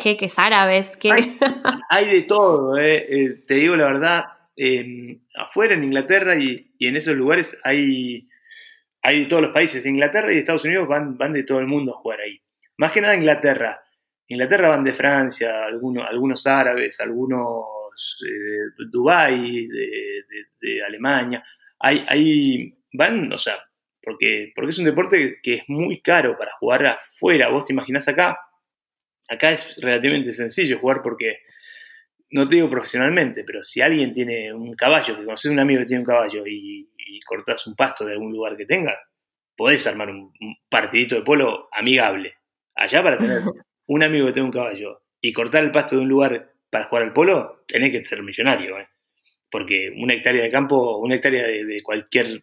jeques 0.00 0.38
árabes? 0.38 0.96
que 0.96 1.12
Hay, 1.90 2.06
de 2.10 2.22
todo, 2.22 2.78
eh, 2.78 3.42
te 3.46 3.54
digo 3.54 3.76
la 3.76 3.86
verdad, 3.86 4.24
afuera 5.34 5.74
en 5.74 5.84
Inglaterra 5.84 6.36
y, 6.36 6.74
y, 6.78 6.88
en 6.88 6.96
esos 6.96 7.14
lugares 7.14 7.58
hay 7.64 8.28
hay 9.02 9.20
de 9.20 9.26
todos 9.26 9.42
los 9.42 9.52
países. 9.52 9.84
Inglaterra 9.84 10.32
y 10.32 10.38
Estados 10.38 10.64
Unidos 10.64 10.88
van, 10.88 11.18
van 11.18 11.32
de 11.32 11.42
todo 11.42 11.58
el 11.58 11.66
mundo 11.66 11.94
a 11.94 11.98
jugar 11.98 12.20
ahí. 12.20 12.40
Más 12.78 12.92
que 12.92 13.00
nada 13.00 13.16
Inglaterra. 13.16 13.82
Inglaterra 14.28 14.68
van 14.70 14.84
de 14.84 14.94
Francia, 14.94 15.64
algunos, 15.64 16.06
algunos 16.08 16.46
árabes, 16.46 16.98
algunos 17.00 17.66
eh, 18.24 18.84
Dubái, 18.90 19.66
de, 19.68 20.82
Alemania. 20.86 21.44
Hay, 21.80 22.04
hay, 22.06 22.74
van, 22.92 23.32
o 23.32 23.38
sea, 23.38 23.58
porque, 24.00 24.52
porque 24.54 24.70
es 24.70 24.78
un 24.78 24.84
deporte 24.84 25.38
que 25.42 25.54
es 25.54 25.62
muy 25.68 26.00
caro 26.00 26.36
para 26.38 26.52
jugar 26.58 26.86
afuera. 26.86 27.50
Vos 27.50 27.64
te 27.64 27.72
imaginás 27.72 28.06
acá. 28.08 28.38
Acá 29.28 29.50
es 29.50 29.80
relativamente 29.82 30.32
sencillo 30.32 30.78
jugar 30.78 31.02
porque, 31.02 31.40
no 32.30 32.48
te 32.48 32.56
digo 32.56 32.70
profesionalmente, 32.70 33.44
pero 33.44 33.62
si 33.62 33.80
alguien 33.80 34.12
tiene 34.12 34.52
un 34.52 34.72
caballo, 34.74 35.16
que 35.16 35.24
conoces 35.24 35.50
un 35.50 35.58
amigo 35.58 35.80
que 35.80 35.86
tiene 35.86 36.00
un 36.00 36.06
caballo 36.06 36.46
y, 36.46 36.88
y 37.06 37.20
cortás 37.20 37.66
un 37.66 37.74
pasto 37.74 38.04
de 38.04 38.12
algún 38.12 38.32
lugar 38.32 38.56
que 38.56 38.66
tenga, 38.66 38.98
podés 39.56 39.86
armar 39.86 40.10
un, 40.10 40.32
partidito 40.68 41.14
de 41.14 41.22
polo 41.22 41.68
amigable. 41.72 42.34
Allá 42.74 43.02
para 43.02 43.18
tener 43.18 43.42
un 43.86 44.02
amigo 44.02 44.26
que 44.26 44.32
tenga 44.32 44.46
un 44.46 44.52
caballo 44.52 45.02
y 45.20 45.32
cortar 45.32 45.64
el 45.64 45.70
pasto 45.70 45.96
de 45.96 46.02
un 46.02 46.08
lugar 46.08 46.52
para 46.70 46.86
jugar 46.86 47.04
al 47.04 47.12
polo, 47.12 47.64
tenés 47.66 47.92
que 47.92 48.02
ser 48.02 48.22
millonario, 48.22 48.78
¿eh? 48.78 48.88
porque 49.50 49.92
una 49.96 50.14
hectárea 50.14 50.42
de 50.42 50.50
campo, 50.50 50.96
una 50.96 51.16
hectárea 51.16 51.46
de, 51.46 51.82
cualquier 51.82 52.42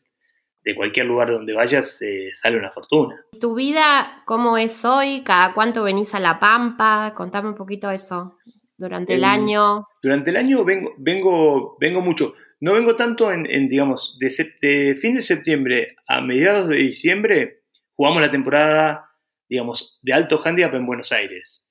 de 0.62 0.76
cualquier 0.76 1.08
lugar 1.08 1.32
donde 1.32 1.54
vayas 1.54 2.02
eh, 2.02 2.30
sale 2.34 2.58
una 2.58 2.70
fortuna. 2.70 3.16
¿Tu 3.40 3.56
vida 3.56 4.24
cómo 4.26 4.58
es 4.58 4.86
hoy? 4.86 5.24
¿Cada 5.26 5.54
cuánto 5.54 5.84
venís 5.84 6.14
a 6.14 6.20
La 6.20 6.40
Pampa? 6.40 7.14
Contame 7.16 7.50
un 7.50 7.56
poquito 7.56 7.90
eso. 7.90 8.38
Durante 8.78 9.16
el, 9.16 9.26
año. 9.26 9.88
Durante 10.02 10.30
el 10.30 10.38
año 10.38 10.64
vengo, 10.64 10.94
vengo, 10.98 11.76
vengo 11.82 12.00
mucho. 12.00 12.34
No 12.62 12.74
vengo 12.74 12.96
tanto 12.96 13.32
en, 13.32 13.70
digamos, 13.70 14.18
de, 14.20 14.96
fin 15.00 15.16
de 15.16 15.22
septiembre 15.22 15.96
a 16.08 16.22
mediados 16.22 16.68
de 16.68 16.76
diciembre, 16.76 17.62
jugamos 17.94 18.22
la 18.22 18.32
temporada, 18.32 19.10
digamos, 19.48 19.98
de 20.02 20.14
alto 20.14 20.42
handicap 20.44 20.74
en 20.74 20.86
Buenos 20.86 21.12
Aires. 21.14 21.66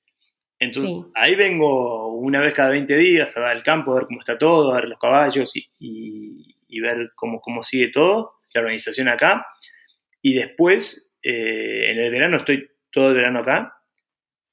Entonces, 0.57 0.91
ahí 1.15 1.35
vengo 1.35 2.13
una 2.15 2.41
vez 2.41 2.53
cada 2.53 2.71
20 2.71 2.97
días 2.97 3.37
a 3.37 3.39
ver 3.39 3.57
el 3.57 3.63
campo, 3.63 3.91
a 3.91 3.95
ver 3.95 4.05
cómo 4.07 4.19
está 4.19 4.37
todo, 4.37 4.71
a 4.71 4.75
ver 4.75 4.89
los 4.89 4.99
caballos 4.99 5.55
y, 5.55 5.69
y, 6.67 6.79
ver 6.81 7.11
cómo, 7.15 7.39
cómo 7.39 7.63
sigue 7.63 7.89
todo, 7.89 8.33
la 8.53 8.61
organización 8.61 9.07
acá. 9.09 9.45
Y 10.21 10.33
después, 10.33 11.13
eh, 11.21 11.91
en 11.91 11.99
el 11.99 12.11
verano, 12.11 12.37
estoy 12.37 12.67
todo 12.91 13.09
el 13.09 13.15
verano 13.15 13.39
acá. 13.39 13.75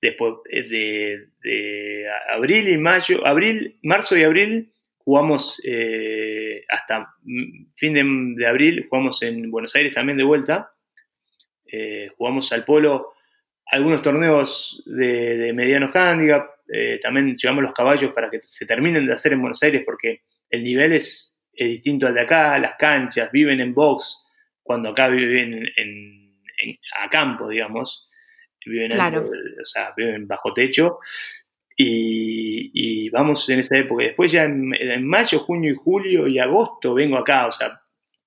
Después 0.01 0.35
de, 0.45 1.31
de 1.43 2.05
abril 2.29 2.69
y 2.69 2.77
mayo, 2.77 3.27
abril, 3.27 3.79
marzo 3.83 4.17
y 4.17 4.23
abril 4.23 4.73
jugamos 5.07 5.61
eh, 5.65 6.65
hasta 6.69 7.15
fin 7.77 8.35
de, 8.37 8.45
abril, 8.45 8.89
jugamos 8.91 9.23
en 9.23 9.53
Buenos 9.53 9.73
Aires 9.77 9.95
también 9.95 10.19
de 10.19 10.25
vuelta. 10.25 10.73
Eh, 11.65 12.11
jugamos 12.19 12.51
al 12.51 12.65
polo 12.65 13.13
algunos 13.67 14.03
torneos 14.03 14.83
de, 14.85 15.53
medianos 15.55 15.95
handicap. 15.95 16.51
Eh, 16.69 16.99
también 17.01 17.37
llevamos 17.37 17.63
los 17.63 17.73
caballos 17.73 18.13
para 18.13 18.29
que 18.29 18.41
se 18.43 18.67
terminen 18.67 19.07
de 19.07 19.13
hacer 19.13 19.33
en 19.33 19.43
Buenos 19.43 19.63
Aires 19.63 19.85
porque 19.87 20.23
el 20.51 20.65
nivel 20.65 20.95
es, 20.95 21.37
distinto 21.53 22.09
al 22.09 22.15
de 22.15 22.23
acá, 22.23 22.59
las 22.59 22.75
canchas, 22.75 23.31
viven 23.31 23.61
en 23.61 23.73
box, 23.73 24.25
cuando 24.61 24.89
acá 24.89 25.07
viven 25.07 25.69
en, 25.77 26.37
a 27.01 27.09
campo, 27.09 27.49
digamos. 27.49 28.09
Viven, 28.69 28.91
o 29.01 29.65
sea, 29.65 29.95
viven 29.97 30.27
bajo 30.27 30.53
techo 30.53 30.99
y, 31.77 33.11
vamos 33.11 33.49
en 33.49 33.61
esa 33.61 33.77
época. 33.77 34.05
Después 34.05 34.33
ya 34.33 34.45
en, 34.45 35.07
mayo, 35.07 35.41
junio 35.41 35.73
y 35.73 35.77
julio 35.77 36.27
y 36.27 36.39
agosto 36.39 36.95
vengo 36.95 37.17
acá, 37.17 37.47
o 37.47 37.53
sea, 37.53 37.81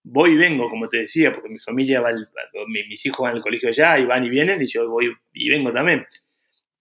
voy 0.04 0.32
y 0.32 0.38
vengo, 0.38 0.70
como 0.70 0.88
te 0.88 0.98
decía, 0.98 1.34
porque 1.34 1.50
mi 1.50 1.60
familia 1.60 2.02
va, 2.02 2.12
mis 2.68 3.06
hijos 3.06 3.24
van 3.24 3.36
al 3.36 3.42
colegio 3.42 3.70
allá 3.70 3.98
y 4.00 4.06
van 4.06 4.26
y 4.26 4.30
vienen 4.30 4.62
y 4.62 4.68
yo 4.68 4.90
voy 4.90 5.12
y 5.34 5.50
vengo 5.50 5.72
también. 5.72 6.06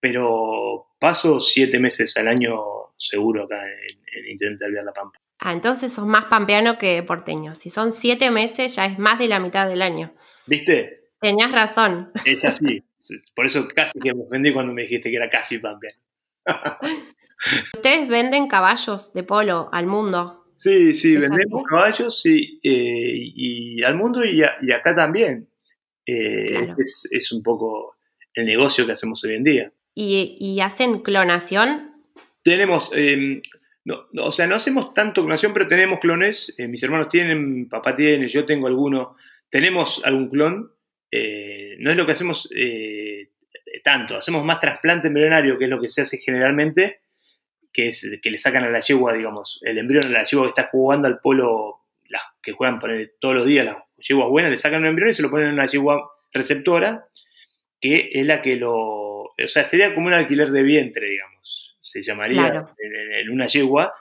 Pero 0.00 0.86
paso 0.98 1.40
siete 1.40 1.78
meses 1.78 2.16
al 2.16 2.28
año 2.28 2.58
seguro 2.96 3.44
acá 3.44 3.64
en, 3.66 3.98
en 4.12 4.30
Intento 4.30 4.66
de 4.66 4.82
La 4.82 4.92
Pampa. 4.92 5.18
Ah, 5.40 5.52
entonces 5.52 5.92
sos 5.92 6.06
más 6.06 6.24
pampeano 6.24 6.78
que 6.78 7.02
porteño. 7.02 7.54
Si 7.54 7.70
son 7.70 7.92
siete 7.92 8.30
meses, 8.30 8.74
ya 8.74 8.86
es 8.86 8.98
más 8.98 9.18
de 9.18 9.28
la 9.28 9.38
mitad 9.38 9.68
del 9.68 9.82
año. 9.82 10.12
¿Viste? 10.46 11.10
Tenías 11.20 11.52
razón. 11.52 12.10
Es 12.24 12.44
así. 12.44 12.82
Por 13.34 13.46
eso 13.46 13.68
casi 13.68 13.98
que 14.00 14.12
me 14.14 14.24
ofendí 14.24 14.52
cuando 14.52 14.72
me 14.72 14.82
dijiste 14.82 15.10
que 15.10 15.16
era 15.16 15.30
casi 15.30 15.58
pampeano. 15.58 15.98
Ustedes 17.74 18.08
venden 18.08 18.48
caballos 18.48 19.12
de 19.12 19.22
polo 19.22 19.68
al 19.72 19.86
mundo. 19.86 20.38
Sí, 20.58 20.92
sí, 20.92 21.16
vendemos 21.16 21.62
caballos 21.68 22.20
sí, 22.20 22.58
eh, 22.64 23.14
y 23.14 23.82
al 23.84 23.94
mundo 23.94 24.24
y, 24.24 24.42
acá 24.42 24.92
también. 24.94 25.48
Eh, 26.04 26.74
es, 27.10 27.30
un 27.32 27.42
poco 27.42 27.94
el 28.34 28.46
negocio 28.46 28.84
que 28.84 28.92
hacemos 28.92 29.22
hoy 29.22 29.36
en 29.36 29.44
día. 29.44 29.72
¿Y, 29.94 30.58
hacen 30.60 31.00
clonación? 31.00 31.92
Tenemos, 32.42 32.90
em, 32.92 33.40
no, 33.84 34.08
o 34.20 34.32
sea, 34.32 34.48
no 34.48 34.56
hacemos 34.56 34.94
tanto 34.94 35.22
clonación, 35.22 35.52
pero 35.52 35.68
tenemos 35.68 36.00
clones. 36.00 36.52
Eh, 36.58 36.66
mis 36.66 36.82
hermanos 36.82 37.08
tienen, 37.08 37.68
papá 37.68 37.94
tiene, 37.94 38.28
yo 38.28 38.44
tengo 38.44 38.66
alguno. 38.66 39.16
Tenemos 39.50 40.00
algún 40.04 40.28
clon. 40.28 40.72
no 41.12 41.90
es 41.90 41.96
lo 41.96 42.04
que 42.04 42.12
hacemos 42.12 42.48
tanto. 43.82 44.16
Hacemos 44.16 44.44
más 44.44 44.60
trasplante 44.60 45.08
embrionario, 45.08 45.58
que 45.58 45.64
es 45.64 45.70
lo 45.70 45.80
que 45.80 45.88
se 45.88 46.02
hace 46.02 46.18
generalmente, 46.18 47.00
que 47.72 47.88
es 47.88 48.18
que 48.22 48.30
le 48.30 48.38
sacan 48.38 48.64
a 48.64 48.70
la 48.70 48.80
yegua, 48.80 49.14
digamos, 49.14 49.60
el 49.62 49.78
embrión 49.78 50.04
a 50.06 50.08
la 50.08 50.24
yegua 50.24 50.46
que 50.46 50.60
está 50.60 50.68
jugando 50.70 51.08
al 51.08 51.20
polo, 51.20 51.82
las 52.08 52.22
que 52.42 52.52
juegan 52.52 52.80
todos 53.20 53.34
los 53.34 53.46
días, 53.46 53.64
las 53.64 53.76
yeguas 53.98 54.28
buenas, 54.28 54.50
le 54.50 54.56
sacan 54.56 54.80
un 54.80 54.88
embrión 54.88 55.10
y 55.10 55.14
se 55.14 55.22
lo 55.22 55.30
ponen 55.30 55.48
en 55.48 55.54
una 55.54 55.66
yegua 55.66 56.10
receptora, 56.32 57.06
que 57.80 58.10
es 58.12 58.26
la 58.26 58.42
que 58.42 58.56
lo. 58.56 58.74
O 58.74 59.46
sea, 59.46 59.64
sería 59.64 59.94
como 59.94 60.08
un 60.08 60.14
alquiler 60.14 60.50
de 60.50 60.62
vientre, 60.62 61.08
digamos. 61.08 61.76
Se 61.82 62.02
llamaría 62.02 62.66
en, 62.78 63.30
una 63.30 63.46
yegua, 63.46 63.94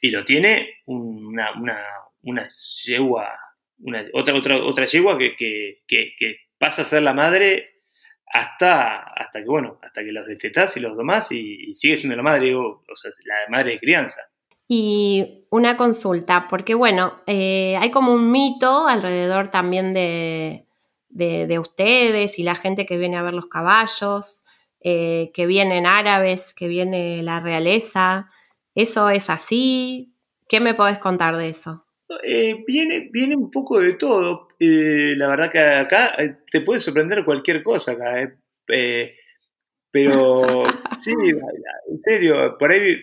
y 0.00 0.10
lo 0.10 0.24
tiene 0.24 0.80
una, 0.86 1.52
una, 1.52 1.84
una 2.22 2.48
yegua, 2.84 3.38
una, 3.80 4.04
otra, 4.12 4.34
otra, 4.34 4.56
otra 4.64 4.86
yegua 4.86 5.18
que, 5.18 5.36
que, 5.36 5.76
que 5.86 6.36
pasa 6.58 6.82
a 6.82 6.84
ser 6.84 7.02
la 7.02 7.14
madre 7.14 7.77
hasta, 8.30 8.98
hasta 8.98 9.40
que, 9.40 9.46
bueno, 9.46 9.78
hasta 9.82 10.02
que 10.02 10.12
los 10.12 10.26
destetás 10.26 10.76
y 10.76 10.80
los 10.80 10.96
domás 10.96 11.32
y, 11.32 11.72
sigue 11.72 11.96
siendo 11.96 12.16
la 12.16 12.22
madre, 12.22 12.54
o, 12.54 12.82
sea, 12.94 13.10
la 13.24 13.50
madre 13.50 13.72
de 13.72 13.80
crianza. 13.80 14.22
Y 14.66 15.46
una 15.50 15.76
consulta, 15.76 16.46
porque 16.48 16.74
bueno, 16.74 17.22
eh, 17.26 17.76
hay 17.80 17.90
como 17.90 18.12
un 18.12 18.30
mito 18.30 18.86
alrededor 18.86 19.50
también 19.50 19.94
de, 19.94 20.66
de, 21.08 21.58
ustedes 21.58 22.38
y 22.38 22.42
la 22.42 22.54
gente 22.54 22.86
que 22.86 22.98
viene 22.98 23.16
a 23.16 23.22
ver 23.22 23.34
los 23.34 23.46
caballos, 23.46 24.44
eh, 24.80 25.30
que 25.34 25.46
vienen 25.46 25.86
árabes, 25.86 26.54
que 26.54 26.68
viene 26.68 27.22
la 27.22 27.40
realeza. 27.40 28.28
¿Eso 28.74 29.08
es 29.08 29.30
así? 29.30 30.12
¿Qué 30.48 30.60
me 30.60 30.74
podés 30.74 30.98
contar 30.98 31.36
de 31.36 31.48
eso? 31.48 31.84
Eh, 32.24 32.62
viene, 32.66 33.08
viene 33.10 33.36
un 33.36 33.50
poco 33.50 33.80
de 33.80 33.94
todo. 33.94 34.47
Eh, 34.60 35.14
la 35.16 35.28
verdad 35.28 35.52
que 35.52 35.60
acá 35.60 36.14
eh, 36.18 36.36
te 36.50 36.60
puede 36.62 36.80
sorprender 36.80 37.24
cualquier 37.24 37.62
cosa 37.62 37.92
acá. 37.92 38.32
pero 39.90 40.64
sí, 41.00 41.12
en 41.12 42.00
serio, 42.04 42.56
por 42.58 42.70
ahí 42.70 42.96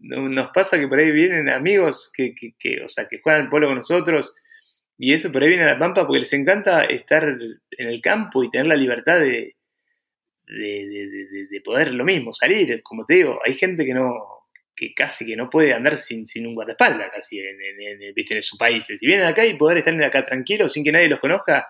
nos 0.00 0.50
pasa 0.52 0.78
que 0.78 0.88
por 0.88 0.98
ahí 0.98 1.10
vienen 1.10 1.48
amigos 1.48 2.10
que, 2.14 2.34
que, 2.34 2.82
o 2.84 2.88
sea, 2.88 3.06
que 3.08 3.20
juegan 3.20 3.42
al 3.42 3.50
polo 3.50 3.68
con 3.68 3.76
nosotros 3.76 4.34
y 4.98 5.12
eso 5.12 5.30
por 5.30 5.42
ahí 5.42 5.48
viene 5.48 5.64
a 5.64 5.74
La 5.74 5.78
Pampa 5.78 6.06
porque 6.06 6.20
les 6.20 6.32
encanta 6.32 6.84
estar 6.84 7.24
en 7.24 7.88
el 7.88 8.00
campo 8.00 8.42
y 8.42 8.50
tener 8.50 8.66
la 8.66 8.76
libertad 8.76 9.20
de, 9.20 9.56
de, 10.46 11.46
de 11.50 11.60
poder 11.60 11.92
lo 11.92 12.04
mismo, 12.04 12.32
salir. 12.32 12.82
Como 12.82 13.04
te 13.04 13.14
digo, 13.14 13.40
hay 13.44 13.54
gente 13.54 13.84
que 13.84 13.94
no, 13.94 14.35
que 14.76 14.92
casi 14.94 15.24
que 15.24 15.36
no 15.36 15.48
puede 15.48 15.72
andar 15.72 15.96
sin, 15.96 16.26
sin 16.26 16.46
un 16.46 16.54
guardaespaldas 16.54 17.10
casi 17.10 17.38
en, 17.38 17.60
en, 17.62 18.02
en, 18.02 18.42
sus 18.42 18.58
países. 18.58 19.00
Si 19.00 19.06
vienen 19.06 19.26
acá 19.26 19.46
y 19.46 19.56
poder 19.56 19.78
estar 19.78 20.04
acá 20.04 20.24
tranquilos 20.26 20.72
sin 20.72 20.84
que 20.84 20.92
nadie 20.92 21.08
los 21.08 21.18
conozca, 21.18 21.68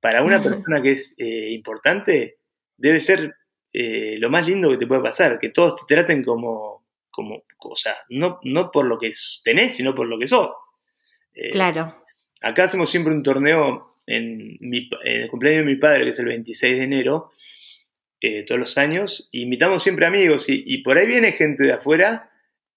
para 0.00 0.24
una 0.24 0.42
persona 0.42 0.82
que 0.82 0.90
es 0.90 1.14
eh, 1.16 1.50
importante, 1.52 2.38
debe 2.76 3.00
ser 3.00 3.36
eh, 3.72 4.16
lo 4.18 4.28
más 4.28 4.44
lindo 4.44 4.68
que 4.70 4.76
te 4.76 4.88
puede 4.88 5.00
pasar, 5.00 5.38
que 5.38 5.50
todos 5.50 5.86
te 5.86 5.94
traten 5.94 6.24
como, 6.24 6.84
como 7.08 7.44
o 7.60 7.76
sea, 7.76 7.94
no, 8.08 8.40
no 8.42 8.72
por 8.72 8.86
lo 8.86 8.98
que 8.98 9.12
tenés, 9.44 9.76
sino 9.76 9.94
por 9.94 10.08
lo 10.08 10.18
que 10.18 10.26
sos. 10.26 10.50
Eh, 11.34 11.50
claro. 11.50 12.04
Acá 12.40 12.64
hacemos 12.64 12.90
siempre 12.90 13.14
un 13.14 13.22
torneo 13.22 13.98
en, 14.04 14.56
el 15.04 15.28
cumpleaños 15.30 15.64
de 15.64 15.72
mi 15.72 15.78
padre, 15.78 16.04
que 16.04 16.10
es 16.10 16.18
el 16.18 16.26
26 16.26 16.78
de 16.78 16.84
enero, 16.84 17.30
todos 18.46 18.60
los 18.60 18.78
años, 18.78 19.28
invitamos 19.32 19.82
siempre 19.82 20.06
amigos 20.06 20.48
y, 20.48 20.62
y, 20.64 20.78
por 20.78 20.96
ahí 20.96 21.08
viene 21.08 21.32
gente 21.32 21.64
de 21.64 21.72
afuera 21.72 22.31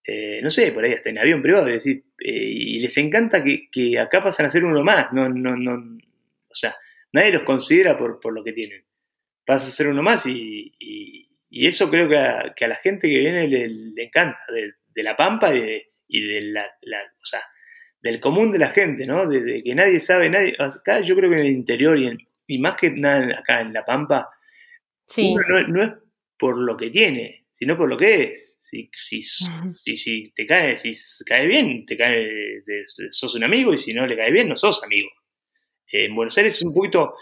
eh, 0.08 0.40
no 0.44 0.52
sé, 0.52 0.72
por 0.72 0.84
ahí 0.84 0.94
hasta 0.94 1.10
en 1.10 1.18
avión 1.18 1.42
privado, 1.42 1.66
decir, 1.66 2.04
eh, 2.20 2.32
y 2.32 2.80
les 2.80 2.96
encanta 2.98 3.44
que, 3.44 4.00
acá 4.00 4.22
pasan 4.24 4.46
a 4.46 4.50
ser 4.50 4.64
uno 4.64 4.84
más, 4.84 5.12
no, 5.14 5.30
no, 5.30 5.56
no, 5.56 5.98
o 6.48 6.54
sea, 6.54 6.76
nadie 7.12 7.32
los 7.32 7.42
considera 7.42 7.98
por, 7.98 8.20
lo 8.32 8.44
que 8.44 8.54
tienen, 8.54 8.84
pasa 9.46 9.68
a 9.68 9.72
ser 9.72 9.88
uno 9.88 10.04
más 10.04 10.26
y, 10.28 10.72
eso 11.50 11.90
creo 11.90 12.10
que 12.10 12.18
a, 12.18 12.54
la 12.68 12.76
gente 12.76 13.08
que 13.08 13.18
viene 13.18 13.48
le, 13.48 14.04
encanta, 14.04 14.38
de, 14.50 15.04
la 15.04 15.16
pampa 15.16 15.56
y 15.56 16.22
de, 16.22 16.42
la, 16.42 16.66
o 16.66 17.26
sea, 17.26 17.42
del 18.02 18.20
común 18.20 18.52
de 18.52 18.60
la 18.60 18.70
gente, 18.70 19.08
¿no? 19.08 19.26
De, 19.26 19.64
que 19.64 19.74
nadie 19.74 20.00
sabe, 20.00 20.30
nadie, 20.30 20.56
acá 20.60 21.00
yo 21.00 21.16
creo 21.16 21.30
que 21.30 21.38
en 21.38 21.46
el 21.46 21.52
interior 21.52 21.98
y, 21.98 22.16
y 22.46 22.60
más 22.60 22.76
que 22.76 22.92
nada 22.92 23.40
acá 23.40 23.62
en 23.62 23.74
la 23.74 23.84
pampa, 23.86 24.30
no 25.68 25.84
es 25.84 25.92
por 26.38 26.58
lo 26.58 26.78
que 26.78 26.90
tiene, 26.90 27.46
sino 27.52 27.78
por 27.78 27.90
lo 27.90 27.98
que 27.98 28.24
es. 28.24 28.55
Si, 28.68 28.90
si, 28.94 29.22
si, 29.22 30.34
te 30.34 30.48
cae, 30.48 30.76
si 30.76 30.92
cae 31.24 31.46
bien, 31.46 31.86
te 31.86 31.96
cae, 31.96 32.64
sos 33.12 33.36
un 33.36 33.44
amigo, 33.44 33.72
y 33.72 33.78
si 33.78 33.94
no 33.94 34.08
le 34.08 34.18
cae 34.18 34.32
bien, 34.32 34.50
no 34.50 34.58
sos 34.58 34.84
amigo. 34.84 35.10
en 35.92 36.16
Buenos 36.16 36.36
Aires 36.38 36.56
es 36.56 36.64
un 36.64 36.74
poquito, 36.74 37.16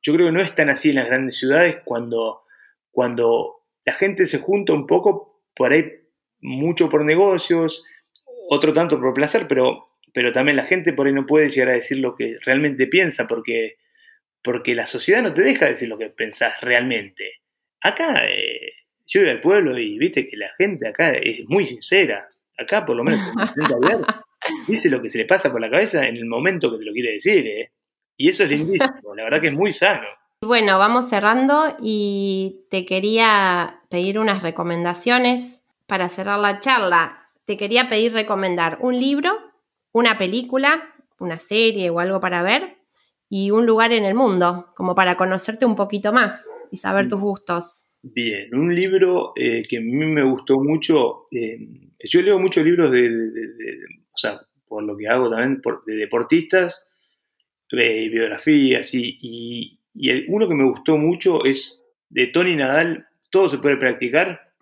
yo 0.00 0.14
creo 0.14 0.26
que 0.26 0.32
no 0.32 0.40
es 0.40 0.54
tan 0.54 0.70
así 0.70 0.90
en 0.90 0.96
las 0.96 1.06
grandes 1.06 1.36
ciudades 1.36 1.78
cuando, 1.84 2.44
cuando 2.92 3.64
la 3.84 3.94
gente 3.94 4.26
se 4.26 4.38
junta 4.38 4.74
un 4.74 4.86
poco, 4.86 5.42
por 5.54 5.72
ahí 5.72 5.90
mucho 6.40 6.88
por 6.88 7.04
negocios, 7.04 7.84
otro 8.48 8.72
tanto 8.72 9.00
por 9.00 9.12
placer, 9.12 9.48
pero, 9.48 9.88
pero 10.14 10.32
también 10.32 10.56
la 10.56 10.66
gente 10.66 10.92
por 10.92 11.08
ahí 11.08 11.12
no 11.12 11.26
puede 11.26 11.48
llegar 11.48 11.70
a 11.70 11.74
decir 11.74 11.98
lo 11.98 12.14
que 12.14 12.38
realmente 12.44 12.86
piensa, 12.86 13.26
porque, 13.26 13.78
porque 14.40 14.76
la 14.76 14.86
sociedad 14.86 15.22
no 15.22 15.34
te 15.34 15.42
deja 15.42 15.66
decir 15.66 15.88
lo 15.88 15.98
que 15.98 16.10
pensás 16.10 16.60
realmente. 16.60 17.40
Acá 17.80 18.26
eh, 18.28 18.55
yo 19.06 19.20
iba 19.20 19.30
al 19.30 19.40
pueblo 19.40 19.78
y 19.78 19.98
viste 19.98 20.28
que 20.28 20.36
la 20.36 20.50
gente 20.58 20.88
acá 20.88 21.12
es 21.12 21.48
muy 21.48 21.66
sincera. 21.66 22.28
Acá, 22.58 22.84
por 22.84 22.96
lo 22.96 23.04
menos, 23.04 23.20
dice 24.66 24.90
lo 24.90 25.02
que 25.02 25.10
se 25.10 25.18
le 25.18 25.26
pasa 25.26 25.52
por 25.52 25.60
la 25.60 25.70
cabeza 25.70 26.06
en 26.06 26.16
el 26.16 26.26
momento 26.26 26.70
que 26.70 26.78
te 26.78 26.84
lo 26.84 26.92
quiere 26.92 27.12
decir. 27.12 27.46
¿eh? 27.46 27.72
Y 28.16 28.28
eso 28.28 28.44
es 28.44 28.50
lindísimo, 28.50 29.14
la 29.14 29.24
verdad 29.24 29.40
que 29.40 29.48
es 29.48 29.54
muy 29.54 29.72
sano. 29.72 30.06
Bueno, 30.42 30.78
vamos 30.78 31.08
cerrando 31.08 31.76
y 31.80 32.66
te 32.70 32.84
quería 32.84 33.80
pedir 33.88 34.18
unas 34.18 34.42
recomendaciones 34.42 35.64
para 35.86 36.08
cerrar 36.08 36.38
la 36.38 36.60
charla. 36.60 37.30
Te 37.46 37.56
quería 37.56 37.88
pedir 37.88 38.12
recomendar 38.12 38.78
un 38.80 38.98
libro, 38.98 39.32
una 39.92 40.18
película, 40.18 40.94
una 41.18 41.38
serie 41.38 41.90
o 41.90 42.00
algo 42.00 42.20
para 42.20 42.42
ver 42.42 42.78
y 43.28 43.50
un 43.50 43.66
lugar 43.66 43.92
en 43.92 44.04
el 44.04 44.14
mundo, 44.14 44.72
como 44.76 44.94
para 44.94 45.16
conocerte 45.16 45.66
un 45.66 45.74
poquito 45.74 46.12
más 46.12 46.46
y 46.70 46.76
saber 46.76 47.06
mm. 47.06 47.08
tus 47.08 47.20
gustos. 47.20 47.88
Bien, 48.14 48.54
un 48.54 48.72
libro 48.72 49.32
eh, 49.34 49.62
que 49.68 49.78
a 49.78 49.80
mí 49.80 49.92
me 49.92 50.22
gustó 50.22 50.60
mucho, 50.60 51.24
eh, 51.32 51.58
yo 52.04 52.22
leo 52.22 52.38
muchos 52.38 52.64
libros 52.64 52.92
de, 52.92 53.08
o 54.12 54.16
sea, 54.16 54.38
por 54.68 54.84
lo 54.84 54.96
que 54.96 55.08
hago 55.08 55.28
también 55.28 55.60
de 55.86 55.96
deportistas, 55.96 56.86
de 57.70 58.08
biografías 58.08 58.94
y, 58.94 59.18
y, 59.20 59.80
y 59.92 60.30
uno 60.30 60.48
que 60.48 60.54
me 60.54 60.68
gustó 60.68 60.96
mucho 60.96 61.44
es 61.44 61.82
de 62.08 62.28
Tony 62.28 62.54
Nadal, 62.54 63.06
todo 63.30 63.48
se 63.48 63.58
puede 63.58 63.76
practicar, 63.76 64.52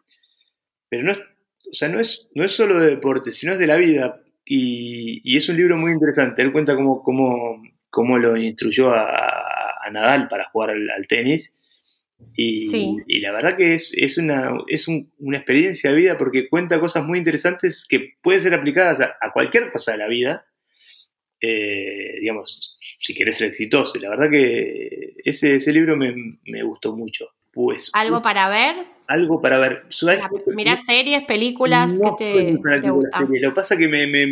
pero 0.89 1.03
no 1.03 1.13
es, 1.13 1.19
o 1.19 1.75
sea, 1.75 1.89
no 1.89 2.01
es, 2.01 2.29
no 2.35 2.45
es 2.45 2.53
solo 2.53 2.79
de 2.79 2.91
deporte, 2.91 3.31
sino 3.31 3.53
es 3.53 3.59
de 3.59 3.67
la 3.67 3.77
vida. 3.77 4.23
Y, 4.45 5.21
y 5.25 5.37
es 5.37 5.49
un 5.49 5.57
libro 5.57 5.77
muy 5.77 5.93
interesante. 5.93 6.43
Él 6.43 6.53
cuenta 6.53 6.75
cómo, 6.75 7.03
cómo, 7.03 7.63
cómo 7.91 8.19
lo 8.19 8.37
instruyó 8.37 8.91
a, 8.91 9.07
a, 9.85 9.91
Nadal 9.91 10.29
para 10.29 10.49
jugar 10.51 10.71
al, 10.71 11.07
tenis. 11.09 11.53
Y, 12.35 13.03
y, 13.07 13.21
la 13.21 13.33
verdad 13.33 13.57
que 13.57 13.75
es, 13.75 13.93
es, 13.97 14.19
una, 14.19 14.53
es 14.69 14.89
un, 14.89 15.13
una 15.19 15.39
experiencia 15.39 15.91
de 15.91 15.97
vida 15.97 16.19
porque 16.19 16.49
cuenta 16.49 16.81
cosas 16.81 17.05
muy 17.05 17.19
interesantes 17.19 17.87
que 17.89 18.15
pueden 18.23 18.41
ser 18.41 18.55
aplicadas 18.55 19.01
a, 19.01 19.17
a 19.21 19.33
cualquier 19.33 19.71
cosa 19.71 19.93
de 19.93 19.99
la 19.99 20.09
vida. 20.09 20.47
Eh, 21.41 22.21
digamos, 22.21 22.79
si 22.99 23.15
querés 23.15 23.37
ser 23.37 23.49
exitoso. 23.49 23.99
Y 23.99 24.01
la 24.01 24.11
verdad 24.11 24.31
que 24.31 25.15
ese, 25.25 25.57
ese 25.57 25.73
libro 25.73 25.97
me, 25.97 26.39
me 26.45 26.63
gustó 26.63 26.97
mucho. 26.97 27.29
Pues, 27.53 27.91
¿Algo 27.93 28.23
para 28.23 28.49
ver? 28.49 28.75
Algo 29.07 29.41
para 29.41 29.59
ver. 29.59 29.85
Mira, 30.55 30.77
series, 30.77 31.25
películas 31.25 31.93
que 32.19 32.57
te, 32.57 32.81
te 32.81 32.91
gustan. 32.91 33.29
Lo 33.31 33.51
que 33.51 33.55
pasa 33.55 33.75
es 33.75 33.81
que 33.81 33.89
me, 33.89 34.07
me, 34.07 34.27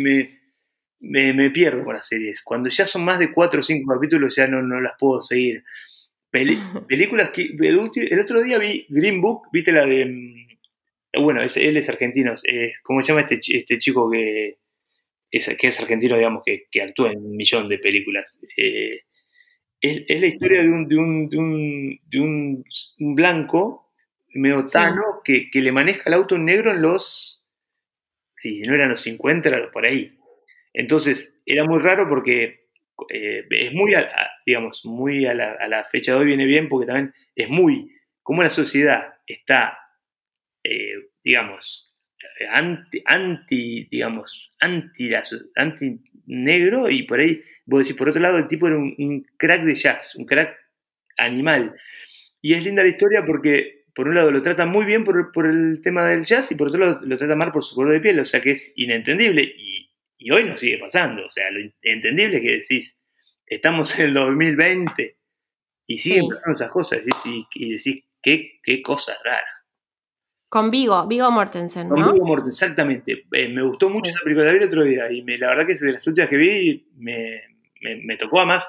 me, 0.99 1.33
me, 1.33 1.49
pierdo 1.51 1.85
con 1.85 1.93
las 1.93 2.07
series. 2.07 2.41
Cuando 2.41 2.69
ya 2.69 2.85
son 2.85 3.05
más 3.05 3.19
de 3.19 3.31
cuatro 3.31 3.59
o 3.59 3.63
cinco 3.63 3.93
capítulos 3.93 4.35
ya 4.35 4.47
no, 4.47 4.61
no 4.61 4.81
las 4.81 4.93
puedo 4.99 5.21
seguir. 5.21 5.63
películas 6.87 7.29
que... 7.29 7.49
El, 7.59 7.79
otro 8.19 8.43
día 8.43 8.57
vi 8.57 8.85
Green 8.89 9.21
Book, 9.21 9.47
viste 9.53 9.71
la 9.71 9.85
de... 9.85 10.05
Mm, 10.05 11.23
bueno, 11.23 11.43
es, 11.43 11.57
él 11.57 11.77
es 11.77 11.87
argentino. 11.89 12.33
¿Cómo 12.81 13.01
se 13.01 13.09
llama 13.09 13.21
este, 13.21 13.39
este 13.55 13.77
chico 13.77 14.09
que 14.09 14.57
es, 15.29 15.55
que 15.59 15.67
es 15.67 15.79
argentino, 15.79 16.17
digamos, 16.17 16.41
que, 16.43 16.65
que 16.71 16.81
actúa 16.81 17.11
en 17.11 17.19
un 17.19 17.35
millón 17.35 17.69
de 17.69 17.77
películas? 17.77 18.39
Eh, 18.57 19.01
es, 19.79 20.19
la 20.19 20.27
historia 20.27 20.63
de 20.63 20.69
un, 20.69 20.87
de 20.87 20.97
un, 20.97 21.29
de 21.29 21.37
un, 21.37 21.99
de 22.05 22.19
un, 22.19 23.15
blanco 23.15 23.91
meotano 24.33 25.21
que, 25.23 25.51
que, 25.51 25.61
le 25.61 25.71
maneja 25.71 26.01
el 26.05 26.13
auto 26.13 26.37
negro 26.39 26.71
en 26.71 26.81
los, 26.81 27.43
si 28.33 28.61
no 28.61 28.73
eran 28.73 28.89
los 28.89 29.01
50, 29.01 29.49
era 29.49 29.71
por 29.71 29.85
ahí. 29.85 30.17
Entonces, 30.73 31.39
era 31.45 31.65
muy 31.65 31.79
raro 31.79 32.07
porque 32.07 32.62
eh, 33.09 33.45
es 33.49 33.73
muy, 33.73 33.93
digamos, 34.45 34.85
muy 34.85 35.25
a 35.25 35.33
la, 35.33 35.53
a 35.53 35.83
fecha 35.85 36.13
de 36.13 36.19
hoy 36.19 36.25
viene 36.25 36.45
bien 36.45 36.69
porque 36.69 36.87
también 36.87 37.13
es 37.35 37.49
muy, 37.49 37.91
como 38.21 38.43
la 38.43 38.49
sociedad 38.49 39.15
está, 39.27 39.77
eh, 40.63 40.95
digamos, 41.23 41.95
anti, 42.49 43.87
digamos, 43.89 44.53
anti, 44.59 45.99
negro 46.25 46.89
y 46.89 47.03
por 47.03 47.19
ahí 47.19 47.43
Vos 47.65 47.79
decís, 47.81 47.97
por 47.97 48.09
otro 48.09 48.21
lado, 48.21 48.37
el 48.37 48.47
tipo 48.47 48.67
era 48.67 48.77
un, 48.77 49.25
crack 49.37 49.63
de 49.63 49.75
jazz, 49.75 50.15
un 50.15 50.25
crack 50.25 50.55
animal. 51.17 51.75
Y 52.41 52.53
es 52.53 52.63
linda 52.63 52.83
la 52.83 52.89
historia 52.89 53.23
porque, 53.25 53.85
por 53.95 54.07
un 54.07 54.15
lado, 54.15 54.31
lo 54.31 54.41
trata 54.41 54.65
muy 54.65 54.85
bien 54.85 55.05
por, 55.05 55.31
el 55.45 55.81
tema 55.81 56.05
del 56.05 56.23
jazz 56.23 56.51
y 56.51 56.55
por 56.55 56.67
otro 56.67 56.81
lado, 56.81 56.99
lo 57.03 57.17
trata 57.17 57.35
mal 57.35 57.51
por 57.51 57.63
su 57.63 57.75
color 57.75 57.93
de 57.93 58.01
piel, 58.01 58.19
o 58.19 58.25
sea 58.25 58.41
que 58.41 58.51
es 58.51 58.73
inentendible. 58.75 59.55
Hoy 60.31 60.45
nos 60.45 60.59
sigue 60.59 60.77
pasando, 60.77 61.25
o 61.25 61.29
sea, 61.29 61.49
lo 61.51 61.59
entendible 61.81 62.37
es 62.37 62.41
que 62.41 62.51
decís, 62.51 62.99
estamos 63.45 63.97
en 63.99 64.07
el 64.07 64.13
2020 64.13 65.17
y 65.87 65.97
siguen 65.97 66.29
pasando 66.29 66.51
esas 66.51 66.69
cosas 66.69 67.01
y, 67.25 67.69
decís, 67.71 68.03
qué, 68.21 68.59
qué 68.63 68.81
cosa 68.81 69.15
rara. 69.23 69.47
Con 70.49 70.69
Vigo, 70.69 71.07
Vigo 71.07 71.31
Mortensen, 71.31 71.89
¿no? 71.89 71.95
Con 71.95 72.13
Vigo 72.13 72.25
Mortensen, 72.25 72.67
exactamente. 72.67 73.25
Eh, 73.31 73.49
me 73.49 73.63
gustó 73.63 73.89
mucho 73.89 74.11
esa 74.11 74.21
película, 74.23 74.45
la 74.45 74.51
vi 74.53 74.59
el 74.59 74.65
otro 74.65 74.83
día 74.83 75.11
y 75.11 75.21
la 75.37 75.47
verdad 75.47 75.65
que 75.65 75.73
de 75.73 75.93
las 75.93 76.05
últimas 76.05 76.29
que 76.29 76.37
vi 76.37 76.91
me, 76.95 77.41
me, 77.81 78.17
tocó 78.17 78.39
a 78.39 78.45
más, 78.45 78.67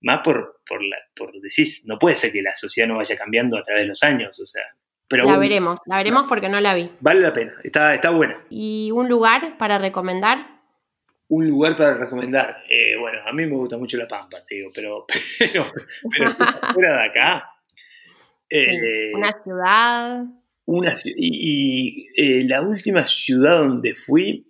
más 0.00 0.20
por, 0.20 0.62
por, 0.66 0.82
la, 0.82 0.96
por 1.14 1.32
decir, 1.40 1.66
no 1.84 1.98
puede 1.98 2.16
ser 2.16 2.32
que 2.32 2.42
la 2.42 2.54
sociedad 2.54 2.88
no 2.88 2.96
vaya 2.96 3.16
cambiando 3.16 3.56
a 3.56 3.62
través 3.62 3.84
de 3.84 3.88
los 3.88 4.02
años, 4.02 4.38
o 4.40 4.46
sea. 4.46 4.62
Pero 5.08 5.24
la 5.24 5.38
veremos, 5.38 5.78
la 5.86 5.98
veremos 5.98 6.24
porque 6.26 6.48
no 6.48 6.60
la 6.60 6.74
vi. 6.74 6.90
Vale 7.00 7.20
la 7.20 7.32
pena, 7.32 7.52
está, 7.62 7.94
está 7.94 8.10
buena. 8.10 8.42
¿Y 8.48 8.90
un 8.92 9.08
lugar 9.08 9.58
para 9.58 9.78
recomendar? 9.78 10.61
Un 11.34 11.48
lugar 11.48 11.78
para 11.78 11.94
recomendar. 11.94 12.62
Eh, 12.68 12.94
bueno, 13.00 13.20
a 13.24 13.32
mí 13.32 13.46
me 13.46 13.56
gusta 13.56 13.78
mucho 13.78 13.96
La 13.96 14.06
Pampa, 14.06 14.44
te 14.46 14.56
digo, 14.56 14.70
pero, 14.74 15.06
pero, 15.38 15.72
pero 16.10 16.30
fuera 16.74 16.98
de 16.98 17.08
acá. 17.08 17.50
Eh, 18.50 19.12
una 19.14 19.32
ciudad. 19.42 20.24
Una, 20.66 20.92
y, 21.16 22.06
eh, 22.18 22.44
la 22.44 22.60
última 22.60 23.02
ciudad 23.06 23.60
donde 23.60 23.94
fui 23.94 24.46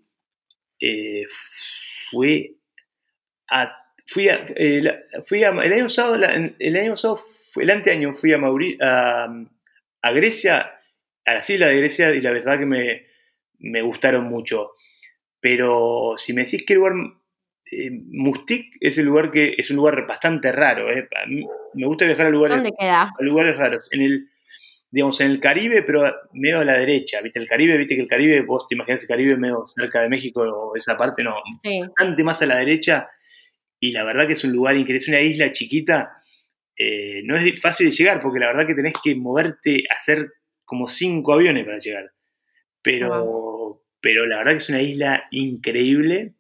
fue 2.10 2.56
a 3.48 3.72
fui 4.04 4.28
a, 4.28 4.44
fui 5.24 5.44
a, 5.44 5.50
el 5.50 5.72
año 5.72 5.84
pasado, 5.84 6.16
el 6.16 6.76
año 6.76 6.90
pasado, 6.90 7.20
el 7.54 7.70
anteaño 7.70 8.12
fui 8.14 8.32
a, 8.32 8.38
Mauri, 8.38 8.76
a, 8.82 9.32
a, 10.02 10.10
Grecia, 10.10 10.80
a 11.24 11.34
las 11.34 11.48
islas 11.48 11.70
de 11.70 11.76
Grecia, 11.76 12.12
y 12.12 12.20
la 12.20 12.32
verdad 12.32 12.58
que 12.58 12.66
me, 12.66 13.06
me 13.60 13.82
gustaron 13.82 14.24
mucho. 14.24 14.72
Pero 15.42 16.14
si 16.16 16.32
me 16.32 16.44
decís 16.44 16.64
qué 16.66 16.74
lugar, 16.74 16.94
eh, 17.70 17.90
Mustik 17.90 18.76
es 18.80 18.96
el 18.96 19.06
lugar 19.06 19.30
que 19.30 19.54
es 19.58 19.70
un 19.70 19.76
lugar 19.76 20.06
bastante 20.06 20.50
raro. 20.52 20.90
Eh. 20.90 21.06
A 21.22 21.26
mí 21.26 21.44
me 21.74 21.86
gusta 21.86 22.06
viajar 22.06 22.26
a 22.26 22.30
lugares, 22.30 22.56
¿Dónde 22.56 22.72
queda? 22.78 23.02
a 23.02 23.22
lugares 23.22 23.58
raros. 23.58 23.88
En 23.90 24.00
el, 24.00 24.28
digamos, 24.90 25.20
en 25.20 25.32
el 25.32 25.40
Caribe, 25.40 25.82
pero 25.82 26.04
medio 26.32 26.60
a 26.60 26.64
la 26.64 26.78
derecha, 26.78 27.20
¿viste? 27.20 27.38
El 27.38 27.48
Caribe, 27.48 27.76
¿viste? 27.76 27.96
Que 27.96 28.02
el 28.02 28.08
Caribe, 28.08 28.40
vos 28.42 28.66
te 28.66 28.76
imaginas 28.76 29.02
el 29.02 29.08
Caribe 29.08 29.36
medio 29.36 29.66
cerca 29.76 30.00
de 30.00 30.08
México 30.08 30.42
o 30.42 30.76
esa 30.76 30.96
parte, 30.96 31.22
no, 31.22 31.34
bastante 31.80 32.24
más 32.24 32.40
a 32.40 32.46
la 32.46 32.56
derecha 32.56 33.08
y 33.82 33.90
la 33.90 34.04
verdad 34.04 34.28
que 34.28 34.34
es 34.34 34.44
un 34.44 34.52
lugar 34.52 34.76
increíble, 34.76 34.98
es 34.98 35.08
una 35.08 35.20
isla 35.20 35.50
chiquita, 35.50 36.12
eh, 36.76 37.20
no 37.24 37.36
es 37.36 37.60
fácil 37.60 37.90
de 37.90 37.92
llegar 37.92 38.20
porque 38.20 38.38
la 38.38 38.46
verdad 38.46 38.64
que 38.64 38.76
tenés 38.76 38.94
que 39.02 39.16
moverte, 39.16 39.82
hacer 39.90 40.34
como 40.64 40.86
cinco 40.86 41.32
aviones 41.32 41.64
para 41.64 41.78
llegar. 41.78 42.12
Pero, 42.80 43.81
pero 44.02 44.26
la 44.26 44.38
verdad 44.38 44.52
que 44.52 44.58
es 44.58 44.68
una 44.68 44.82
isla 44.82 45.24
increíble, 45.30 46.34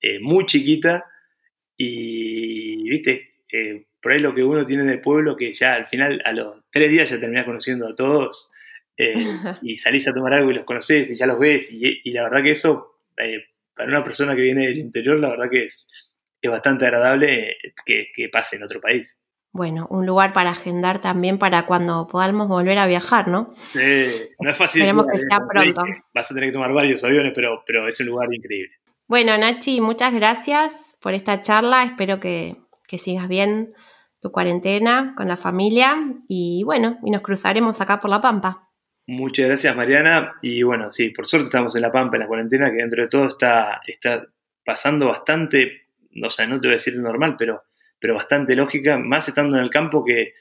eh, 0.00 0.18
muy 0.20 0.46
chiquita 0.46 1.04
y, 1.76 2.88
viste, 2.88 3.34
eh, 3.52 3.84
por 4.00 4.12
ahí 4.12 4.20
lo 4.20 4.34
que 4.34 4.42
uno 4.42 4.64
tiene 4.64 4.84
de 4.84 4.98
pueblo, 4.98 5.36
que 5.36 5.52
ya 5.52 5.74
al 5.74 5.86
final, 5.86 6.22
a 6.24 6.32
los 6.32 6.62
tres 6.70 6.90
días 6.90 7.10
ya 7.10 7.20
terminás 7.20 7.44
conociendo 7.44 7.88
a 7.88 7.94
todos 7.94 8.50
y 9.62 9.76
salís 9.76 10.06
a 10.08 10.14
tomar 10.14 10.34
algo 10.34 10.50
y 10.50 10.54
los 10.54 10.64
conoces 10.64 11.10
y 11.10 11.16
ya 11.16 11.26
los 11.26 11.38
ves 11.38 11.70
y, 11.72 12.00
y 12.02 12.12
la 12.12 12.22
verdad 12.22 12.42
que 12.42 12.52
eso, 12.52 13.00
para 13.74 13.88
una 13.88 14.04
persona 14.04 14.36
que 14.36 14.42
viene 14.42 14.66
del 14.66 14.78
interior, 14.78 15.18
la 15.18 15.30
verdad 15.30 15.50
que 15.50 15.64
es, 15.64 15.88
es 16.44 16.50
bastante 16.50 16.84
agradable 16.84 17.56
que, 17.86 18.28
pase 18.30 18.56
en 18.56 18.64
otro 18.64 18.80
país. 18.80 19.18
Bueno, 19.54 19.86
un 19.88 20.04
lugar 20.04 20.32
para 20.32 20.50
agendar 20.50 21.00
también 21.00 21.38
para 21.38 21.64
cuando 21.64 22.08
podamos 22.08 22.48
volver 22.48 22.76
a 22.76 22.88
viajar, 22.88 23.28
¿no? 23.28 23.52
Sí, 23.54 24.28
no 24.40 24.50
es 24.50 24.56
fácil. 24.56 24.82
Esperemos 24.82 25.06
que 25.06 25.18
sea 25.18 25.38
pronto. 25.48 25.84
Vas 26.12 26.28
a 26.28 26.34
tener 26.34 26.50
que 26.50 26.54
tomar 26.54 26.72
varios 26.72 27.04
aviones, 27.04 27.30
pero, 27.36 27.62
pero 27.64 27.86
es 27.86 28.00
un 28.00 28.06
lugar 28.08 28.34
increíble. 28.34 28.72
Bueno, 29.06 29.38
Nachi, 29.38 29.80
muchas 29.80 30.12
gracias 30.12 30.98
por 31.00 31.14
esta 31.14 31.40
charla. 31.40 31.84
Espero 31.84 32.18
que, 32.18 32.56
que 32.88 32.98
sigas 32.98 33.28
bien 33.28 33.74
tu 34.20 34.32
cuarentena 34.32 35.14
con 35.16 35.28
la 35.28 35.36
familia 35.36 35.98
y 36.26 36.64
bueno, 36.64 36.98
y 37.04 37.12
nos 37.12 37.22
cruzaremos 37.22 37.80
acá 37.80 38.00
por 38.00 38.10
La 38.10 38.20
Pampa. 38.20 38.70
Muchas 39.06 39.46
gracias, 39.46 39.76
Mariana. 39.76 40.34
Y 40.42 40.64
bueno, 40.64 40.90
sí, 40.90 41.10
por 41.10 41.28
suerte 41.28 41.44
estamos 41.44 41.76
en 41.76 41.82
La 41.82 41.92
Pampa, 41.92 42.16
en 42.16 42.22
la 42.22 42.26
cuarentena, 42.26 42.72
que 42.72 42.78
dentro 42.78 43.02
de 43.02 43.08
todo 43.08 43.26
está, 43.28 43.80
está 43.86 44.26
pasando 44.64 45.06
bastante 45.06 45.84
o 46.22 46.30
sea, 46.30 46.46
no 46.46 46.60
te 46.60 46.68
voy 46.68 46.74
a 46.74 46.76
decir 46.76 46.96
normal, 46.96 47.36
pero, 47.38 47.62
pero 48.04 48.16
bastante 48.16 48.54
lógica, 48.54 48.98
más 48.98 49.26
estando 49.28 49.56
en 49.56 49.62
el 49.62 49.70
campo 49.70 50.04
que, 50.04 50.34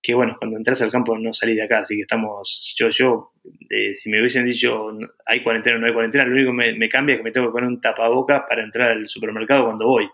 que 0.00 0.14
bueno, 0.14 0.36
cuando 0.38 0.56
entras 0.56 0.80
al 0.80 0.92
campo 0.92 1.18
no 1.18 1.34
salís 1.34 1.56
de 1.56 1.64
acá, 1.64 1.80
así 1.80 1.96
que 1.96 2.02
estamos, 2.02 2.72
yo, 2.78 2.88
yo, 2.90 3.32
eh, 3.68 3.96
si 3.96 4.10
me 4.10 4.20
hubiesen 4.20 4.46
dicho 4.46 4.96
hay 5.26 5.42
cuarentena 5.42 5.74
o 5.74 5.80
no 5.80 5.88
hay 5.88 5.92
cuarentena, 5.92 6.24
lo 6.24 6.34
único 6.34 6.52
que 6.52 6.72
me, 6.72 6.88
cambia 6.88 7.14
es 7.14 7.18
que 7.18 7.24
me 7.24 7.32
tengo 7.32 7.48
que 7.48 7.52
poner 7.54 7.68
un 7.68 7.80
tapaboca 7.80 8.46
para 8.46 8.62
entrar 8.62 8.90
al 8.90 9.08
supermercado 9.08 9.64
cuando 9.64 9.88
voy, 9.88 10.08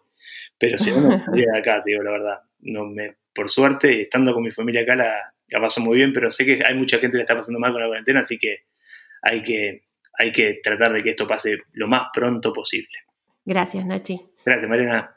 pero 0.59 0.79
si 0.79 0.91
no, 0.91 1.03
no 1.03 1.21
salía 1.27 1.53
de 1.53 1.59
acá, 1.59 1.83
te 1.85 1.91
digo 1.91 2.03
la 2.03 2.13
verdad, 2.13 2.39
no 2.61 2.87
me, 2.87 3.17
por 3.35 3.51
suerte, 3.51 4.01
estando 4.01 4.33
con 4.33 4.43
mi 4.43 4.51
familia 4.51 4.81
acá 4.81 4.97
la, 4.97 5.35
la 5.49 5.61
paso 5.61 5.83
muy 5.83 5.99
bien, 5.99 6.15
pero 6.15 6.31
sé 6.31 6.47
que 6.47 6.65
hay 6.65 6.75
mucha 6.77 6.97
gente 6.97 7.13
que 7.13 7.19
le 7.19 7.25
está 7.25 7.37
pasando 7.37 7.61
mal 7.61 7.73
con 7.73 7.83
la 7.83 7.89
cuarentena, 7.89 8.21
así 8.21 8.39
que 8.39 8.61
hay 9.21 9.43
que, 9.43 9.83
hay 10.15 10.33
que 10.33 10.61
tratar 10.63 10.95
de 10.95 11.03
que 11.03 11.11
esto 11.11 11.29
pase 11.29 11.59
lo 11.75 11.89
más 11.89 12.05
pronto 12.11 12.55
posible. 12.55 13.01
Gracias, 13.45 13.85
Nachi. 13.85 14.19
Gracias, 14.47 14.71
Mariana. 14.71 15.16